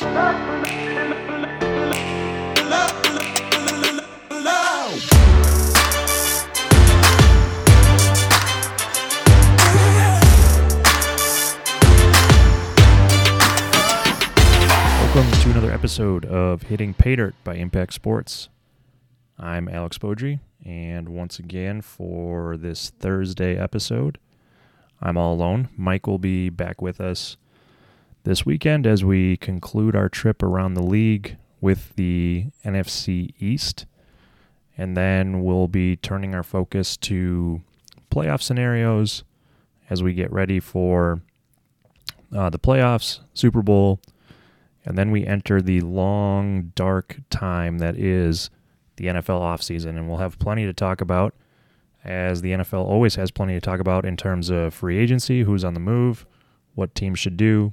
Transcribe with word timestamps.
Welcome 0.00 0.12
to 15.32 15.50
another 15.50 15.72
episode 15.72 16.24
of 16.26 16.62
Hitting 16.62 16.94
Pay 16.94 17.16
Dirt 17.16 17.34
by 17.42 17.56
Impact 17.56 17.92
Sports. 17.92 18.48
I'm 19.36 19.68
Alex 19.68 19.98
Beaudry, 19.98 20.38
and 20.64 21.08
once 21.08 21.40
again 21.40 21.80
for 21.80 22.56
this 22.56 22.90
Thursday 22.90 23.58
episode, 23.58 24.18
I'm 25.02 25.16
all 25.16 25.34
alone. 25.34 25.70
Mike 25.76 26.06
will 26.06 26.18
be 26.18 26.50
back 26.50 26.80
with 26.80 27.00
us 27.00 27.36
this 28.28 28.44
weekend 28.44 28.86
as 28.86 29.02
we 29.02 29.38
conclude 29.38 29.96
our 29.96 30.10
trip 30.10 30.42
around 30.42 30.74
the 30.74 30.82
league 30.82 31.38
with 31.62 31.96
the 31.96 32.44
NFC 32.62 33.32
East. 33.40 33.86
And 34.76 34.94
then 34.94 35.42
we'll 35.42 35.66
be 35.66 35.96
turning 35.96 36.34
our 36.34 36.42
focus 36.42 36.98
to 36.98 37.62
playoff 38.10 38.42
scenarios 38.42 39.24
as 39.88 40.02
we 40.02 40.12
get 40.12 40.30
ready 40.30 40.60
for 40.60 41.22
uh, 42.36 42.50
the 42.50 42.58
playoffs, 42.58 43.20
Super 43.32 43.62
Bowl, 43.62 43.98
and 44.84 44.98
then 44.98 45.10
we 45.10 45.26
enter 45.26 45.62
the 45.62 45.80
long, 45.80 46.72
dark 46.74 47.20
time 47.30 47.78
that 47.78 47.96
is 47.96 48.50
the 48.96 49.06
NFL 49.06 49.40
offseason. 49.40 49.96
And 49.96 50.06
we'll 50.06 50.18
have 50.18 50.38
plenty 50.38 50.66
to 50.66 50.74
talk 50.74 51.00
about, 51.00 51.34
as 52.04 52.42
the 52.42 52.52
NFL 52.52 52.84
always 52.84 53.14
has 53.14 53.30
plenty 53.30 53.54
to 53.54 53.60
talk 53.60 53.80
about 53.80 54.04
in 54.04 54.18
terms 54.18 54.50
of 54.50 54.74
free 54.74 54.98
agency, 54.98 55.44
who's 55.44 55.64
on 55.64 55.72
the 55.72 55.80
move, 55.80 56.26
what 56.74 56.94
teams 56.94 57.18
should 57.18 57.38
do 57.38 57.72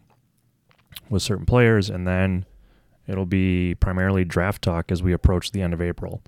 with 1.09 1.21
certain 1.21 1.45
players, 1.45 1.89
and 1.89 2.07
then 2.07 2.45
it'll 3.07 3.25
be 3.25 3.75
primarily 3.75 4.25
draft 4.25 4.61
talk 4.61 4.91
as 4.91 5.03
we 5.03 5.13
approach 5.13 5.51
the 5.51 5.61
end 5.61 5.73
of 5.73 5.81
April. 5.81 6.21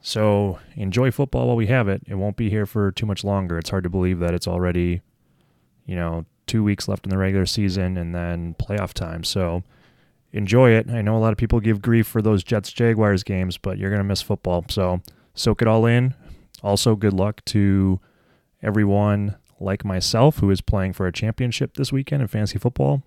So 0.00 0.58
enjoy 0.74 1.10
football 1.10 1.46
while 1.46 1.56
we 1.56 1.68
have 1.68 1.88
it. 1.88 2.02
It 2.06 2.16
won't 2.16 2.36
be 2.36 2.50
here 2.50 2.66
for 2.66 2.90
too 2.90 3.06
much 3.06 3.22
longer. 3.22 3.58
It's 3.58 3.70
hard 3.70 3.84
to 3.84 3.90
believe 3.90 4.18
that 4.18 4.34
it's 4.34 4.48
already, 4.48 5.00
you 5.86 5.94
know, 5.94 6.26
two 6.46 6.64
weeks 6.64 6.88
left 6.88 7.06
in 7.06 7.10
the 7.10 7.18
regular 7.18 7.46
season 7.46 7.96
and 7.96 8.14
then 8.14 8.54
playoff 8.54 8.92
time. 8.92 9.22
So 9.22 9.62
enjoy 10.32 10.70
it. 10.70 10.90
I 10.90 11.02
know 11.02 11.16
a 11.16 11.20
lot 11.20 11.32
of 11.32 11.38
people 11.38 11.60
give 11.60 11.80
grief 11.80 12.06
for 12.06 12.20
those 12.20 12.42
Jets 12.42 12.72
Jaguars 12.72 13.22
games, 13.22 13.58
but 13.58 13.78
you're 13.78 13.90
going 13.90 14.00
to 14.00 14.04
miss 14.04 14.22
football. 14.22 14.64
So 14.68 15.02
soak 15.34 15.62
it 15.62 15.68
all 15.68 15.86
in. 15.86 16.14
Also, 16.62 16.96
good 16.96 17.12
luck 17.12 17.44
to 17.46 18.00
everyone 18.60 19.36
like 19.60 19.84
myself 19.84 20.38
who 20.38 20.50
is 20.50 20.60
playing 20.60 20.92
for 20.94 21.06
a 21.06 21.12
championship 21.12 21.74
this 21.74 21.92
weekend 21.92 22.22
in 22.22 22.28
fantasy 22.28 22.58
football. 22.58 23.02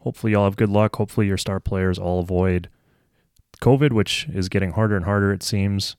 Hopefully, 0.00 0.32
y'all 0.32 0.44
have 0.44 0.56
good 0.56 0.70
luck. 0.70 0.96
Hopefully, 0.96 1.26
your 1.26 1.36
star 1.36 1.60
players 1.60 1.98
all 1.98 2.20
avoid 2.20 2.68
COVID, 3.60 3.92
which 3.92 4.26
is 4.32 4.48
getting 4.48 4.72
harder 4.72 4.96
and 4.96 5.04
harder, 5.04 5.32
it 5.32 5.42
seems. 5.42 5.96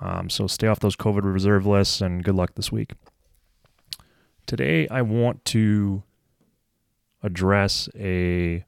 Um, 0.00 0.28
so 0.28 0.46
stay 0.46 0.66
off 0.66 0.80
those 0.80 0.96
COVID 0.96 1.22
reserve 1.22 1.66
lists 1.66 2.00
and 2.00 2.24
good 2.24 2.34
luck 2.34 2.54
this 2.54 2.72
week. 2.72 2.92
Today, 4.46 4.88
I 4.88 5.02
want 5.02 5.44
to 5.46 6.02
address 7.22 7.88
a 7.94 8.64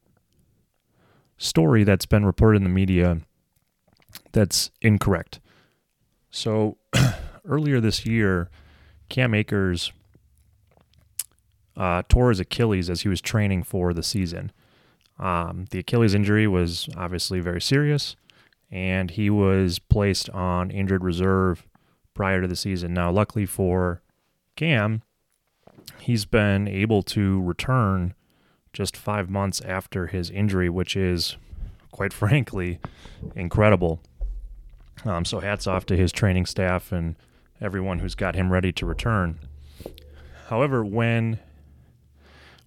story 1.36 1.82
that's 1.82 2.06
been 2.06 2.24
reported 2.24 2.58
in 2.58 2.62
the 2.62 2.70
media 2.70 3.20
that's 4.32 4.70
incorrect. 4.80 5.40
So, 6.30 6.76
earlier 7.44 7.80
this 7.80 8.06
year, 8.06 8.50
Cam 9.08 9.34
Akers 9.34 9.92
uh, 11.76 12.02
tore 12.08 12.28
his 12.28 12.40
Achilles 12.40 12.88
as 12.88 13.00
he 13.00 13.08
was 13.08 13.20
training 13.20 13.64
for 13.64 13.92
the 13.92 14.02
season. 14.02 14.52
Um, 15.18 15.66
the 15.70 15.78
Achilles 15.78 16.14
injury 16.14 16.46
was 16.46 16.88
obviously 16.96 17.40
very 17.40 17.60
serious, 17.60 18.16
and 18.70 19.10
he 19.10 19.30
was 19.30 19.78
placed 19.78 20.28
on 20.30 20.70
injured 20.70 21.04
reserve 21.04 21.66
prior 22.14 22.40
to 22.40 22.48
the 22.48 22.56
season. 22.56 22.94
Now, 22.94 23.10
luckily 23.10 23.46
for 23.46 24.02
Cam, 24.56 25.02
he's 25.98 26.24
been 26.24 26.66
able 26.68 27.02
to 27.02 27.42
return 27.42 28.14
just 28.72 28.96
five 28.96 29.30
months 29.30 29.60
after 29.60 30.08
his 30.08 30.30
injury, 30.30 30.68
which 30.68 30.96
is, 30.96 31.36
quite 31.92 32.12
frankly, 32.12 32.80
incredible. 33.36 34.00
Um, 35.04 35.24
so, 35.24 35.40
hats 35.40 35.66
off 35.66 35.86
to 35.86 35.96
his 35.96 36.12
training 36.12 36.46
staff 36.46 36.92
and 36.92 37.16
everyone 37.60 38.00
who's 38.00 38.14
got 38.14 38.34
him 38.34 38.52
ready 38.52 38.72
to 38.72 38.86
return. 38.86 39.38
However, 40.48 40.84
when 40.84 41.38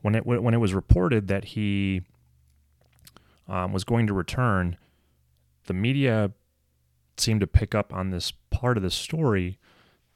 when 0.01 0.15
it 0.15 0.25
when 0.25 0.53
it 0.53 0.59
was 0.59 0.73
reported 0.73 1.27
that 1.27 1.45
he 1.45 2.03
um, 3.47 3.73
was 3.73 3.83
going 3.83 4.07
to 4.07 4.13
return, 4.13 4.77
the 5.65 5.73
media 5.73 6.31
seemed 7.17 7.41
to 7.41 7.47
pick 7.47 7.73
up 7.73 7.93
on 7.93 8.09
this 8.09 8.31
part 8.49 8.77
of 8.77 8.83
the 8.83 8.91
story 8.91 9.59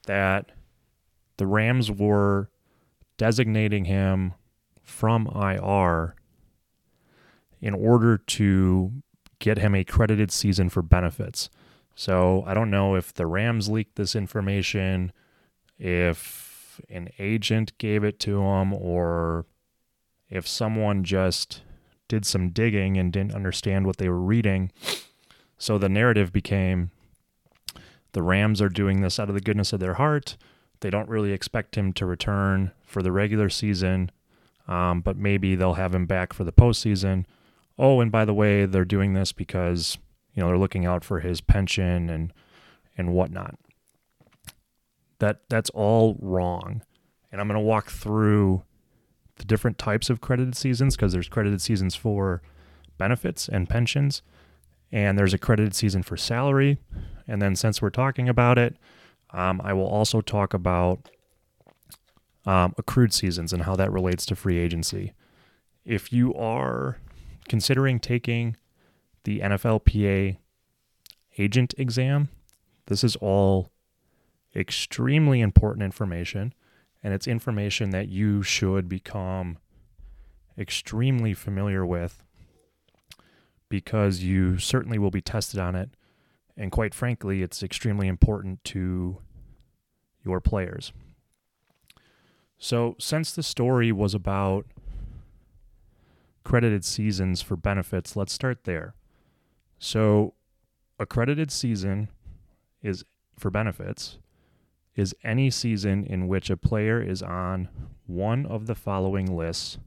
that 0.06 0.52
the 1.36 1.46
Rams 1.46 1.90
were 1.90 2.50
designating 3.16 3.86
him 3.86 4.34
from 4.82 5.26
IR 5.26 6.14
in 7.60 7.74
order 7.74 8.18
to 8.18 8.92
get 9.38 9.58
him 9.58 9.74
a 9.74 9.84
credited 9.84 10.30
season 10.30 10.68
for 10.68 10.82
benefits. 10.82 11.48
So 11.94 12.42
I 12.46 12.54
don't 12.54 12.70
know 12.70 12.94
if 12.96 13.12
the 13.12 13.26
Rams 13.26 13.68
leaked 13.68 13.96
this 13.96 14.16
information, 14.16 15.12
if 15.78 16.80
an 16.88 17.10
agent 17.18 17.76
gave 17.78 18.02
it 18.02 18.18
to 18.20 18.40
him, 18.40 18.72
or 18.72 19.46
if 20.30 20.48
someone 20.48 21.04
just 21.04 21.62
did 22.12 22.26
some 22.26 22.50
digging 22.50 22.98
and 22.98 23.10
didn't 23.10 23.34
understand 23.34 23.86
what 23.86 23.96
they 23.96 24.06
were 24.06 24.20
reading. 24.20 24.70
So 25.56 25.78
the 25.78 25.88
narrative 25.88 26.30
became 26.30 26.90
the 28.12 28.22
Rams 28.22 28.60
are 28.60 28.68
doing 28.68 29.00
this 29.00 29.18
out 29.18 29.30
of 29.30 29.34
the 29.34 29.40
goodness 29.40 29.72
of 29.72 29.80
their 29.80 29.94
heart. 29.94 30.36
They 30.80 30.90
don't 30.90 31.08
really 31.08 31.32
expect 31.32 31.74
him 31.74 31.94
to 31.94 32.04
return 32.04 32.72
for 32.84 33.02
the 33.02 33.12
regular 33.12 33.48
season, 33.48 34.10
um, 34.68 35.00
but 35.00 35.16
maybe 35.16 35.54
they'll 35.54 35.72
have 35.72 35.94
him 35.94 36.04
back 36.04 36.34
for 36.34 36.44
the 36.44 36.52
postseason. 36.52 37.24
Oh, 37.78 38.02
and 38.02 38.12
by 38.12 38.26
the 38.26 38.34
way, 38.34 38.66
they're 38.66 38.84
doing 38.84 39.14
this 39.14 39.32
because 39.32 39.96
you 40.34 40.42
know 40.42 40.48
they're 40.48 40.58
looking 40.58 40.84
out 40.84 41.04
for 41.04 41.20
his 41.20 41.40
pension 41.40 42.10
and 42.10 42.30
and 42.98 43.14
whatnot. 43.14 43.58
That 45.18 45.48
that's 45.48 45.70
all 45.70 46.18
wrong, 46.20 46.82
and 47.30 47.40
I'm 47.40 47.48
going 47.48 47.58
to 47.58 47.66
walk 47.66 47.88
through 47.88 48.64
the 49.36 49.44
different 49.44 49.78
types 49.78 50.10
of 50.10 50.20
credited 50.20 50.56
seasons 50.56 50.96
because 50.96 51.12
there's 51.12 51.28
credited 51.28 51.60
seasons 51.60 51.94
for 51.94 52.42
benefits 52.98 53.48
and 53.48 53.68
pensions, 53.68 54.22
and 54.90 55.18
there's 55.18 55.34
a 55.34 55.38
credited 55.38 55.74
season 55.74 56.02
for 56.02 56.16
salary. 56.16 56.78
And 57.26 57.40
then 57.40 57.56
since 57.56 57.80
we're 57.80 57.90
talking 57.90 58.28
about 58.28 58.58
it, 58.58 58.76
um, 59.30 59.60
I 59.64 59.72
will 59.72 59.86
also 59.86 60.20
talk 60.20 60.52
about 60.52 61.08
um, 62.44 62.74
accrued 62.76 63.12
seasons 63.14 63.52
and 63.52 63.62
how 63.62 63.76
that 63.76 63.92
relates 63.92 64.26
to 64.26 64.36
free 64.36 64.58
agency. 64.58 65.12
If 65.84 66.12
you 66.12 66.34
are 66.34 66.98
considering 67.48 67.98
taking 67.98 68.56
the 69.24 69.40
NFLPA 69.40 70.36
agent 71.38 71.74
exam, 71.78 72.28
this 72.86 73.02
is 73.02 73.16
all 73.16 73.70
extremely 74.54 75.40
important 75.40 75.84
information, 75.84 76.52
and 77.02 77.12
it's 77.12 77.26
information 77.26 77.90
that 77.90 78.08
you 78.08 78.42
should 78.42 78.88
become 78.88 79.58
extremely 80.56 81.34
familiar 81.34 81.84
with 81.84 82.22
because 83.68 84.20
you 84.20 84.58
certainly 84.58 84.98
will 84.98 85.10
be 85.10 85.22
tested 85.22 85.58
on 85.58 85.74
it. 85.74 85.90
And 86.56 86.70
quite 86.70 86.94
frankly, 86.94 87.42
it's 87.42 87.62
extremely 87.62 88.06
important 88.06 88.62
to 88.64 89.18
your 90.24 90.40
players. 90.40 90.92
So, 92.58 92.94
since 93.00 93.32
the 93.32 93.42
story 93.42 93.90
was 93.90 94.14
about 94.14 94.66
credited 96.44 96.84
seasons 96.84 97.42
for 97.42 97.56
benefits, 97.56 98.14
let's 98.14 98.32
start 98.32 98.64
there. 98.64 98.94
So, 99.78 100.34
a 101.00 101.06
credited 101.06 101.50
season 101.50 102.08
is 102.82 103.04
for 103.36 103.50
benefits 103.50 104.18
is 104.94 105.14
any 105.24 105.50
season 105.50 106.04
in 106.04 106.28
which 106.28 106.50
a 106.50 106.56
player 106.56 107.00
is 107.00 107.22
on 107.22 107.68
one 108.06 108.44
of 108.46 108.66
the 108.66 108.74
following 108.74 109.36
lists 109.36 109.78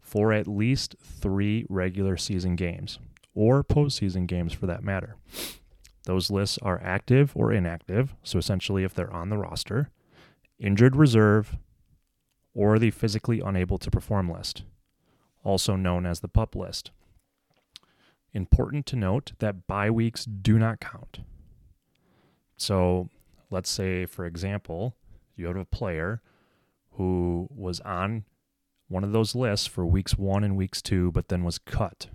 for 0.00 0.32
at 0.32 0.46
least 0.46 0.94
three 1.02 1.66
regular 1.68 2.16
season 2.16 2.54
games 2.54 2.98
or 3.34 3.64
postseason 3.64 4.26
games 4.26 4.52
for 4.52 4.66
that 4.66 4.82
matter. 4.82 5.16
Those 6.04 6.30
lists 6.30 6.58
are 6.62 6.80
active 6.82 7.32
or 7.34 7.52
inactive, 7.52 8.14
so 8.22 8.38
essentially 8.38 8.84
if 8.84 8.94
they're 8.94 9.12
on 9.12 9.28
the 9.28 9.38
roster, 9.38 9.90
injured 10.58 10.94
reserve, 10.96 11.56
or 12.54 12.78
the 12.78 12.90
physically 12.90 13.40
unable 13.40 13.76
to 13.78 13.90
perform 13.90 14.30
list, 14.30 14.62
also 15.44 15.76
known 15.76 16.06
as 16.06 16.20
the 16.20 16.28
PUP 16.28 16.54
list. 16.54 16.90
Important 18.32 18.86
to 18.86 18.96
note 18.96 19.32
that 19.40 19.66
bye 19.66 19.90
weeks 19.90 20.24
do 20.24 20.58
not 20.58 20.80
count. 20.80 21.20
So 22.56 23.08
let's 23.50 23.70
say, 23.70 24.06
for 24.06 24.24
example, 24.24 24.96
you 25.36 25.46
have 25.46 25.56
a 25.56 25.64
player 25.64 26.22
who 26.92 27.48
was 27.50 27.80
on 27.80 28.24
one 28.88 29.04
of 29.04 29.12
those 29.12 29.34
lists 29.34 29.66
for 29.66 29.84
weeks 29.84 30.16
one 30.16 30.44
and 30.44 30.56
weeks 30.56 30.80
two, 30.80 31.10
but 31.12 31.28
then 31.28 31.44
was 31.44 31.58
cut 31.58 32.08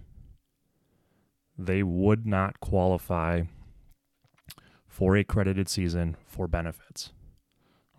they 1.66 1.84
would 1.84 2.26
not 2.26 2.60
qualify 2.60 3.44
for 4.88 5.16
a 5.16 5.24
credited 5.24 5.70
season 5.70 6.18
for 6.26 6.48
benefits. 6.48 7.12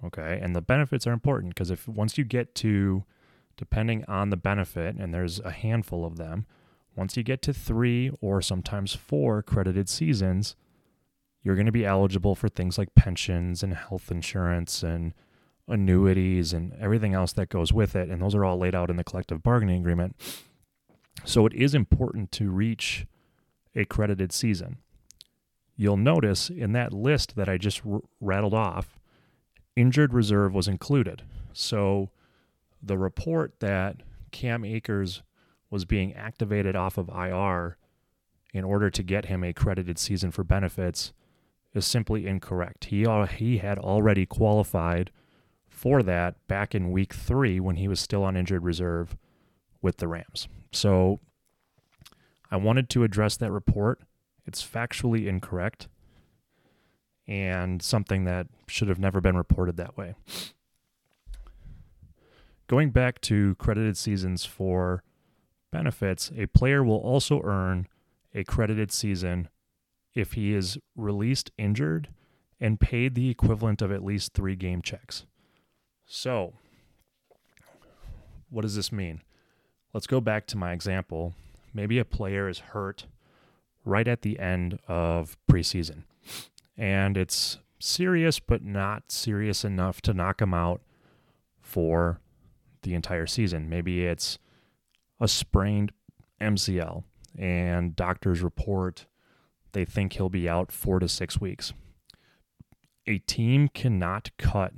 Okay. 0.05 0.39
And 0.43 0.55
the 0.55 0.61
benefits 0.61 1.07
are 1.07 1.13
important 1.13 1.55
because 1.55 1.71
if 1.71 1.87
once 1.89 2.19
you 2.19 2.25
get 2.25 2.55
to, 2.57 3.05
depending 3.57 4.05
on 4.09 4.31
the 4.31 4.37
benefit, 4.37 4.97
and 4.97 5.15
there's 5.15 5.41
a 5.41 5.53
handful 5.53 6.05
of 6.05 6.17
them, 6.17 6.47
once 6.97 7.17
you 7.17 7.23
get 7.23 7.41
to 7.43 7.55
three 7.55 8.11
or 8.21 8.43
sometimes 8.43 8.95
four 8.95 9.43
credited 9.43 9.89
seasons, 9.89 10.57
you're 11.43 11.57
going 11.57 11.67
to 11.67 11.73
be 11.73 11.85
eligible 11.85 12.35
for 12.35 12.49
things 12.49 12.79
like 12.79 12.95
pensions 12.95 13.63
and 13.63 13.75
health 13.75 14.11
insurance 14.11 14.83
and 14.83 15.13
annuities 15.69 16.53
and 16.53 16.73
everything 16.75 17.15
else 17.15 17.33
that 17.33 17.49
goes 17.49 17.73
with 17.73 17.97
it. 17.97 18.09
And 18.09 18.23
those 18.23 18.35
are 18.35 18.45
all 18.45 18.59
laid 18.59 18.75
out 18.75 18.91
in 18.91 18.97
the 18.97 19.05
collective 19.05 19.43
bargaining 19.43 19.81
agreement. 19.81 20.17
So 21.25 21.47
it 21.47 21.53
is 21.55 21.75
important 21.75 22.33
to 22.33 22.51
reach 22.51 23.07
a 23.75 23.85
credited 23.85 24.33
season. 24.33 24.79
You'll 25.77 25.97
notice 25.97 26.51
in 26.51 26.73
that 26.73 26.93
list 26.93 27.37
that 27.37 27.49
I 27.49 27.59
just 27.59 27.83
r- 27.85 28.03
rattled 28.21 28.55
off, 28.55 28.99
injured 29.75 30.13
reserve 30.13 30.55
was 30.55 30.69
included. 30.69 31.23
So 31.53 32.11
the 32.83 32.99
report 32.99 33.55
that 33.61 34.03
Cam 34.31 34.65
Akers 34.65 35.23
was 35.71 35.85
being 35.85 36.13
activated 36.15 36.77
off 36.77 36.99
of 36.99 37.09
IR 37.09 37.79
in 38.53 38.65
order 38.65 38.91
to 38.91 39.03
get 39.03 39.27
him 39.27 39.43
a 39.43 39.53
credited 39.53 39.99
season 39.99 40.31
for 40.31 40.45
benefits 40.45 41.13
is 41.75 41.87
simply 41.87 42.27
incorrect. 42.27 42.87
He 42.87 43.07
he 43.37 43.59
had 43.59 43.79
already 43.79 44.27
qualified 44.27 45.11
for 45.69 46.03
that 46.03 46.47
back 46.47 46.75
in 46.75 46.93
week 46.93 47.13
3 47.13 47.59
when 47.61 47.77
he 47.77 47.89
was 47.89 47.99
still 48.01 48.25
on 48.25 48.37
injured 48.37 48.63
reserve 48.63 49.17
with 49.81 49.97
the 49.97 50.09
Rams. 50.09 50.49
So 50.71 51.21
I 52.51 52.57
wanted 52.57 52.89
to 52.91 53.05
address 53.05 53.37
that 53.39 53.51
report. 53.51 54.01
It's 54.47 54.65
factually 54.67 55.27
incorrect 55.27 55.89
and 57.27 57.81
something 57.83 58.25
that 58.25 58.47
should 58.67 58.89
have 58.89 58.99
never 58.99 59.21
been 59.21 59.37
reported 59.37 59.77
that 59.77 59.97
way. 59.97 60.15
Going 62.67 62.91
back 62.91 63.21
to 63.23 63.55
credited 63.57 63.97
seasons 63.97 64.45
for 64.45 65.03
benefits, 65.71 66.31
a 66.37 66.47
player 66.47 66.83
will 66.83 66.99
also 66.99 67.41
earn 67.43 67.87
a 68.35 68.45
credited 68.45 68.93
season 68.93 69.49
if 70.15 70.33
he 70.33 70.55
is 70.55 70.79
released 70.97 71.51
injured 71.59 72.09
and 72.61 72.79
paid 72.79 73.15
the 73.15 73.29
equivalent 73.31 73.83
of 73.83 73.91
at 73.91 74.05
least 74.05 74.35
three 74.35 74.57
game 74.57 74.83
checks. 74.83 75.25
So, 76.07 76.53
what 78.51 78.63
does 78.63 78.77
this 78.77 78.93
mean? 78.93 79.23
Let's 79.93 80.07
go 80.07 80.21
back 80.21 80.47
to 80.49 80.57
my 80.57 80.73
example. 80.73 81.35
Maybe 81.75 81.99
a 81.99 82.05
player 82.05 82.49
is 82.49 82.59
hurt 82.59 83.07
right 83.85 84.07
at 84.07 84.23
the 84.23 84.39
end 84.39 84.79
of 84.87 85.37
preseason, 85.51 86.05
and 86.77 87.17
it's 87.17 87.59
serious, 87.79 88.39
but 88.39 88.63
not 88.63 89.11
serious 89.11 89.65
enough 89.65 90.01
to 90.03 90.15
knock 90.15 90.41
him 90.41 90.55
out 90.55 90.83
for 91.61 92.21
the 92.83 92.95
entire 92.95 93.27
season. 93.27 93.69
Maybe 93.69 94.05
it's 94.05 94.39
a 95.21 95.27
sprained 95.27 95.93
MCL, 96.41 97.05
and 97.39 97.97
doctors 97.97 98.43
report 98.43 99.07
they 99.73 99.85
think 99.85 100.15
he'll 100.15 100.29
be 100.29 100.49
out 100.49 100.71
four 100.71 100.99
to 100.99 101.09
six 101.09 101.41
weeks. 101.41 101.73
A 103.07 103.19
team 103.19 103.69
cannot 103.69 104.31
cut 104.39 104.73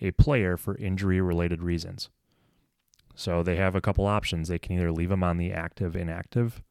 a 0.00 0.10
player 0.12 0.56
for 0.56 0.76
injury 0.76 1.20
related 1.20 1.62
reasons. 1.62 2.08
So 3.14 3.42
they 3.42 3.56
have 3.56 3.74
a 3.74 3.80
couple 3.80 4.06
options. 4.06 4.48
They 4.48 4.58
can 4.58 4.76
either 4.76 4.92
leave 4.92 5.10
him 5.10 5.22
on 5.22 5.38
the 5.38 5.52
active 5.52 5.96
inactive 5.96 6.62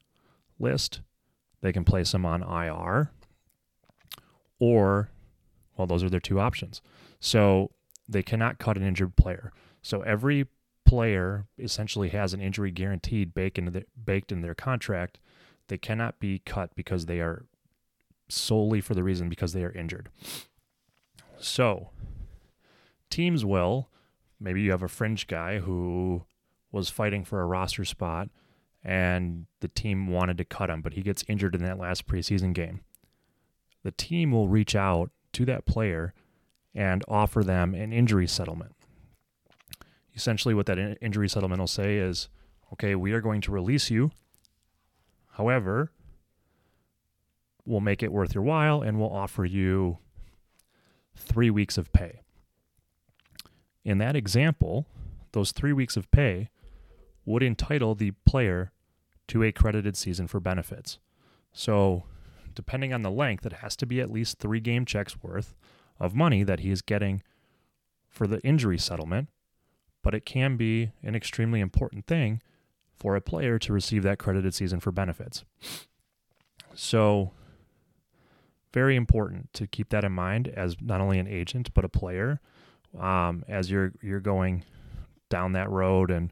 list, 0.60 1.02
they 1.62 1.74
can 1.74 1.84
place 1.84 2.14
him 2.14 2.26
on 2.26 2.44
IR, 2.44 3.12
or, 4.60 5.10
well, 5.76 5.88
those 5.88 6.04
are 6.04 6.10
their 6.10 6.20
two 6.20 6.40
options. 6.40 6.82
So 7.20 7.72
they 8.08 8.24
cannot 8.24 8.60
cut 8.60 8.78
an 8.78 8.84
injured 8.84 9.16
player. 9.16 9.52
So 9.82 10.02
every 10.02 10.48
player 10.86 11.48
essentially 11.60 12.10
has 12.10 12.34
an 12.34 12.42
injury 12.42 12.72
guaranteed 12.72 13.34
baked 13.34 13.58
into, 13.58 13.86
baked 14.06 14.32
in 14.32 14.42
their 14.42 14.56
contract 14.56 15.20
they 15.68 15.78
cannot 15.78 16.20
be 16.20 16.40
cut 16.40 16.76
because 16.76 17.06
they 17.06 17.20
are 17.20 17.46
solely 18.28 18.82
for 18.82 18.94
the 18.94 19.04
reason 19.04 19.30
because 19.30 19.54
they 19.54 19.64
are 19.64 19.72
injured. 19.72 20.10
So, 21.38 21.90
teams 23.10 23.46
will, 23.46 23.90
maybe 24.40 24.62
you 24.62 24.72
have 24.72 24.84
a 24.84 24.88
fringe 24.88 25.28
guy 25.28 25.60
who 25.60 26.24
was 26.72 26.90
fighting 26.90 27.24
for 27.24 27.42
a 27.42 27.46
roster 27.46 27.86
spot 27.86 28.30
and 28.84 29.48
the 29.62 29.68
team 29.68 30.08
wanted 30.08 30.38
to 30.38 30.46
cut 30.46 30.70
him, 30.70 30.82
but 30.82 30.94
he 30.94 31.02
gets 31.02 31.24
injured 31.28 31.56
in 31.56 31.64
that 31.64 31.80
last 31.80 32.08
preseason 32.08 32.54
game. 32.54 32.82
The 33.84 33.92
team 33.92 34.32
will 34.32 34.48
reach 34.48 34.76
out 34.76 35.12
to 35.34 35.46
that 35.46 35.66
player 35.66 36.14
and 36.74 37.04
offer 37.08 37.44
them 37.44 37.74
an 37.74 37.94
injury 37.94 38.28
settlement. 38.28 38.76
Essentially, 40.14 40.54
what 40.54 40.66
that 40.68 40.98
injury 41.02 41.28
settlement 41.28 41.60
will 41.60 41.68
say 41.68 41.98
is 41.98 42.30
okay, 42.74 42.96
we 42.96 43.12
are 43.14 43.22
going 43.22 43.42
to 43.42 43.52
release 43.52 43.90
you 43.90 44.12
However, 45.36 45.92
we'll 47.66 47.82
make 47.82 48.02
it 48.02 48.12
worth 48.12 48.34
your 48.34 48.44
while 48.44 48.82
and 48.82 48.98
we'll 48.98 49.12
offer 49.12 49.44
you 49.44 49.98
three 51.14 51.50
weeks 51.50 51.78
of 51.78 51.92
pay. 51.92 52.22
In 53.84 53.98
that 53.98 54.16
example, 54.16 54.88
those 55.34 55.52
three 55.52 55.74
weeks 55.74 55.98
of 55.98 56.10
pay 56.10 56.50
would 57.26 57.44
entitle 57.44 57.96
the 57.96 58.12
player 58.26 58.72
to 59.28 59.44
a 59.44 59.52
credited 59.52 59.98
season 59.98 60.28
for 60.28 60.40
benefits. 60.40 61.00
So, 61.52 62.04
depending 62.54 62.94
on 62.94 63.02
the 63.02 63.12
length, 63.12 63.46
it 63.46 63.54
has 63.54 63.76
to 63.78 63.86
be 63.86 64.00
at 64.00 64.12
least 64.12 64.40
three 64.40 64.62
game 64.62 64.86
checks 64.86 65.22
worth 65.22 65.54
of 66.00 66.16
money 66.16 66.44
that 66.44 66.62
he 66.62 66.72
is 66.72 66.82
getting 66.82 67.22
for 68.08 68.26
the 68.26 68.40
injury 68.42 68.78
settlement, 68.78 69.28
but 70.02 70.16
it 70.16 70.26
can 70.26 70.56
be 70.56 70.92
an 71.04 71.14
extremely 71.14 71.60
important 71.60 72.06
thing 72.06 72.42
for 72.96 73.16
a 73.16 73.22
player 73.22 73.60
to 73.60 73.74
receive 73.74 74.04
that 74.04 74.20
credited 74.20 74.54
season 74.54 74.80
for 74.80 74.92
benefits. 74.92 75.44
So, 76.74 77.32
very 78.74 78.96
important 78.96 79.54
to 79.54 79.68
keep 79.68 79.90
that 79.90 80.04
in 80.04 80.12
mind 80.12 80.48
as 80.50 80.76
not 80.82 81.00
only 81.00 81.20
an 81.20 81.28
agent 81.28 81.74
but 81.74 81.86
a 81.86 81.90
player 81.90 82.42
um, 83.00 83.44
as 83.48 83.72
you're 83.72 83.94
you're 84.02 84.20
going 84.20 84.64
down 85.30 85.54
that 85.54 85.70
road 85.70 86.12
and 86.12 86.32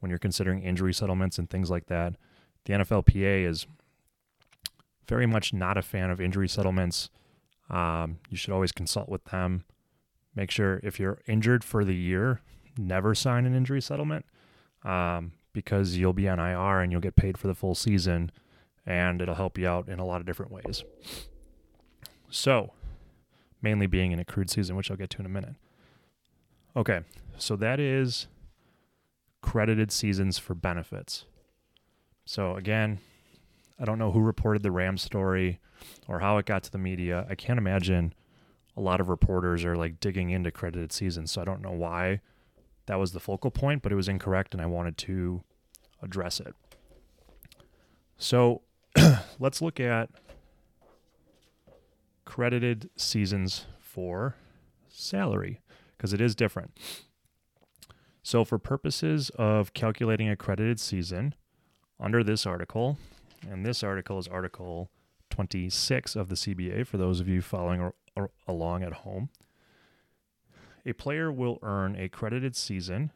when 0.00 0.10
you're 0.10 0.18
considering 0.18 0.62
injury 0.62 0.92
settlements 0.92 1.38
and 1.38 1.48
things 1.48 1.70
like 1.70 1.86
that. 1.86 2.14
The 2.66 2.74
NFLPA 2.74 3.46
is 3.46 3.66
very 5.08 5.26
much 5.26 5.52
not 5.52 5.78
a 5.78 5.82
fan 5.82 6.10
of 6.10 6.20
injury 6.20 6.48
settlements. 6.48 7.10
Um, 7.70 8.18
you 8.28 8.36
should 8.36 8.52
always 8.52 8.72
consult 8.72 9.08
with 9.08 9.24
them. 9.24 9.64
Make 10.34 10.50
sure 10.50 10.80
if 10.82 11.00
you're 11.00 11.20
injured 11.26 11.64
for 11.64 11.84
the 11.84 11.94
year, 11.94 12.40
never 12.76 13.14
sign 13.14 13.46
an 13.46 13.54
injury 13.54 13.80
settlement. 13.80 14.26
Um, 14.84 15.32
because 15.54 15.96
you'll 15.96 16.12
be 16.12 16.28
on 16.28 16.38
IR 16.38 16.80
and 16.80 16.92
you'll 16.92 17.00
get 17.00 17.16
paid 17.16 17.38
for 17.38 17.46
the 17.46 17.54
full 17.54 17.74
season 17.74 18.30
and 18.84 19.22
it'll 19.22 19.36
help 19.36 19.56
you 19.56 19.66
out 19.66 19.88
in 19.88 19.98
a 19.98 20.04
lot 20.04 20.20
of 20.20 20.26
different 20.26 20.52
ways. 20.52 20.84
So, 22.28 22.72
mainly 23.62 23.86
being 23.86 24.12
an 24.12 24.18
accrued 24.18 24.50
season, 24.50 24.76
which 24.76 24.90
I'll 24.90 24.96
get 24.96 25.08
to 25.10 25.20
in 25.20 25.26
a 25.26 25.30
minute. 25.30 25.54
Okay, 26.76 27.00
so 27.38 27.56
that 27.56 27.80
is 27.80 28.26
credited 29.40 29.90
seasons 29.90 30.36
for 30.36 30.54
benefits. 30.54 31.24
So, 32.26 32.56
again, 32.56 32.98
I 33.78 33.84
don't 33.84 33.98
know 33.98 34.12
who 34.12 34.20
reported 34.20 34.62
the 34.62 34.72
Ram 34.72 34.98
story 34.98 35.60
or 36.08 36.20
how 36.20 36.38
it 36.38 36.46
got 36.46 36.62
to 36.64 36.72
the 36.72 36.78
media. 36.78 37.26
I 37.30 37.34
can't 37.34 37.58
imagine 37.58 38.12
a 38.76 38.80
lot 38.80 39.00
of 39.00 39.08
reporters 39.08 39.64
are 39.64 39.76
like 39.76 40.00
digging 40.00 40.30
into 40.30 40.50
credited 40.50 40.92
seasons, 40.92 41.30
so 41.30 41.40
I 41.40 41.44
don't 41.44 41.62
know 41.62 41.72
why 41.72 42.20
that 42.86 42.98
was 42.98 43.12
the 43.12 43.20
focal 43.20 43.50
point, 43.50 43.82
but 43.82 43.92
it 43.92 43.96
was 43.96 44.08
incorrect 44.08 44.54
and 44.54 44.62
I 44.62 44.66
wanted 44.66 44.96
to 44.98 45.42
address 46.02 46.40
it. 46.40 46.54
So 48.16 48.62
let's 49.38 49.62
look 49.62 49.80
at 49.80 50.10
credited 52.24 52.90
seasons 52.96 53.66
for 53.80 54.36
salary 54.88 55.60
because 55.96 56.12
it 56.12 56.20
is 56.20 56.34
different. 56.34 56.78
So, 58.26 58.42
for 58.42 58.58
purposes 58.58 59.30
of 59.36 59.74
calculating 59.74 60.30
a 60.30 60.36
credited 60.36 60.80
season, 60.80 61.34
under 62.00 62.24
this 62.24 62.46
article, 62.46 62.98
and 63.48 63.64
this 63.64 63.82
article 63.82 64.18
is 64.18 64.26
Article 64.28 64.90
26 65.30 66.16
of 66.16 66.28
the 66.28 66.34
CBA 66.34 66.86
for 66.86 66.96
those 66.96 67.20
of 67.20 67.28
you 67.28 67.42
following 67.42 67.90
along 68.46 68.82
at 68.82 68.92
home 68.92 69.28
a 70.86 70.92
player 70.92 71.32
will 71.32 71.58
earn 71.62 71.96
a 71.96 72.08
credited 72.08 72.54
season 72.56 73.10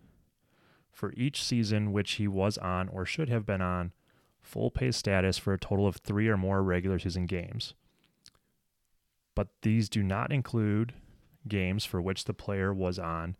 for 0.90 1.12
each 1.16 1.42
season 1.42 1.92
which 1.92 2.12
he 2.12 2.26
was 2.26 2.58
on 2.58 2.88
or 2.88 3.04
should 3.04 3.28
have 3.28 3.46
been 3.46 3.60
on 3.60 3.92
full 4.40 4.70
pay 4.70 4.90
status 4.90 5.38
for 5.38 5.52
a 5.52 5.58
total 5.58 5.86
of 5.86 5.96
three 5.96 6.28
or 6.28 6.36
more 6.36 6.62
regular 6.62 6.98
season 6.98 7.26
games. 7.26 7.74
But 9.34 9.48
these 9.62 9.88
do 9.88 10.02
not 10.02 10.32
include 10.32 10.94
games 11.46 11.84
for 11.84 12.00
which 12.00 12.24
the 12.24 12.34
player 12.34 12.72
was 12.74 12.98
on 12.98 13.36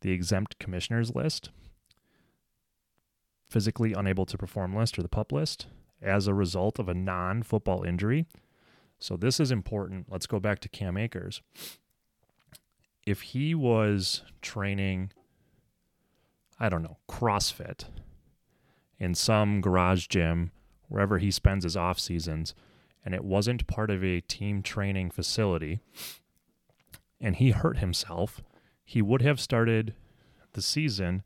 the 0.00 0.12
exempt 0.12 0.58
commissioners 0.58 1.14
list, 1.14 1.50
physically 3.48 3.92
unable 3.92 4.26
to 4.26 4.38
perform 4.38 4.74
list, 4.74 4.98
or 4.98 5.02
the 5.02 5.08
pup 5.08 5.32
list, 5.32 5.66
as 6.00 6.26
a 6.26 6.34
result 6.34 6.78
of 6.78 6.88
a 6.88 6.94
non 6.94 7.42
football 7.42 7.82
injury. 7.82 8.26
So 8.98 9.16
this 9.16 9.40
is 9.40 9.50
important. 9.50 10.06
Let's 10.10 10.26
go 10.26 10.40
back 10.40 10.60
to 10.60 10.68
Cam 10.68 10.96
Akers. 10.96 11.42
If 13.06 13.20
he 13.20 13.54
was 13.54 14.22
training, 14.40 15.12
I 16.58 16.68
don't 16.68 16.82
know, 16.82 16.98
CrossFit 17.08 17.84
in 18.98 19.14
some 19.14 19.60
garage 19.60 20.06
gym, 20.06 20.52
wherever 20.88 21.18
he 21.18 21.30
spends 21.30 21.64
his 21.64 21.76
off 21.76 21.98
seasons, 21.98 22.54
and 23.04 23.14
it 23.14 23.24
wasn't 23.24 23.66
part 23.66 23.90
of 23.90 24.02
a 24.02 24.20
team 24.20 24.62
training 24.62 25.10
facility, 25.10 25.80
and 27.20 27.36
he 27.36 27.50
hurt 27.50 27.78
himself, 27.78 28.42
he 28.84 29.02
would 29.02 29.22
have 29.22 29.40
started 29.40 29.94
the 30.52 30.62
season 30.62 31.22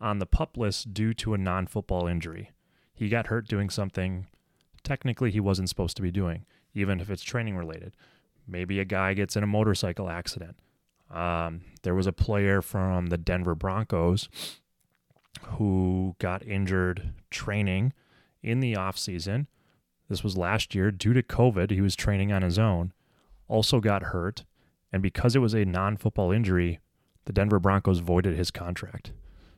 on 0.00 0.18
the 0.18 0.26
pup 0.26 0.56
list 0.56 0.94
due 0.94 1.12
to 1.14 1.34
a 1.34 1.38
non 1.38 1.66
football 1.66 2.06
injury. 2.06 2.52
He 2.94 3.08
got 3.08 3.26
hurt 3.26 3.48
doing 3.48 3.68
something 3.68 4.26
technically 4.82 5.30
he 5.30 5.40
wasn't 5.40 5.68
supposed 5.68 5.96
to 5.96 6.02
be 6.02 6.10
doing, 6.10 6.46
even 6.74 7.00
if 7.00 7.10
it's 7.10 7.22
training 7.22 7.56
related. 7.56 7.94
Maybe 8.46 8.80
a 8.80 8.84
guy 8.84 9.14
gets 9.14 9.36
in 9.36 9.42
a 9.42 9.46
motorcycle 9.46 10.08
accident. 10.08 10.56
Um, 11.10 11.62
there 11.82 11.94
was 11.94 12.06
a 12.06 12.12
player 12.12 12.62
from 12.62 13.06
the 13.06 13.18
Denver 13.18 13.54
Broncos 13.54 14.28
who 15.42 16.14
got 16.18 16.46
injured 16.46 17.12
training 17.30 17.92
in 18.42 18.60
the 18.60 18.76
off 18.76 18.98
season. 18.98 19.48
This 20.08 20.24
was 20.24 20.36
last 20.36 20.74
year 20.74 20.90
due 20.90 21.12
to 21.12 21.22
COVID. 21.22 21.70
He 21.70 21.80
was 21.80 21.96
training 21.96 22.32
on 22.32 22.42
his 22.42 22.58
own, 22.58 22.92
also 23.48 23.80
got 23.80 24.04
hurt, 24.04 24.44
and 24.92 25.02
because 25.02 25.36
it 25.36 25.40
was 25.40 25.54
a 25.54 25.64
non-football 25.64 26.32
injury, 26.32 26.80
the 27.26 27.32
Denver 27.32 27.58
Broncos 27.58 28.00
voided 28.00 28.36
his 28.36 28.50
contract. 28.50 29.12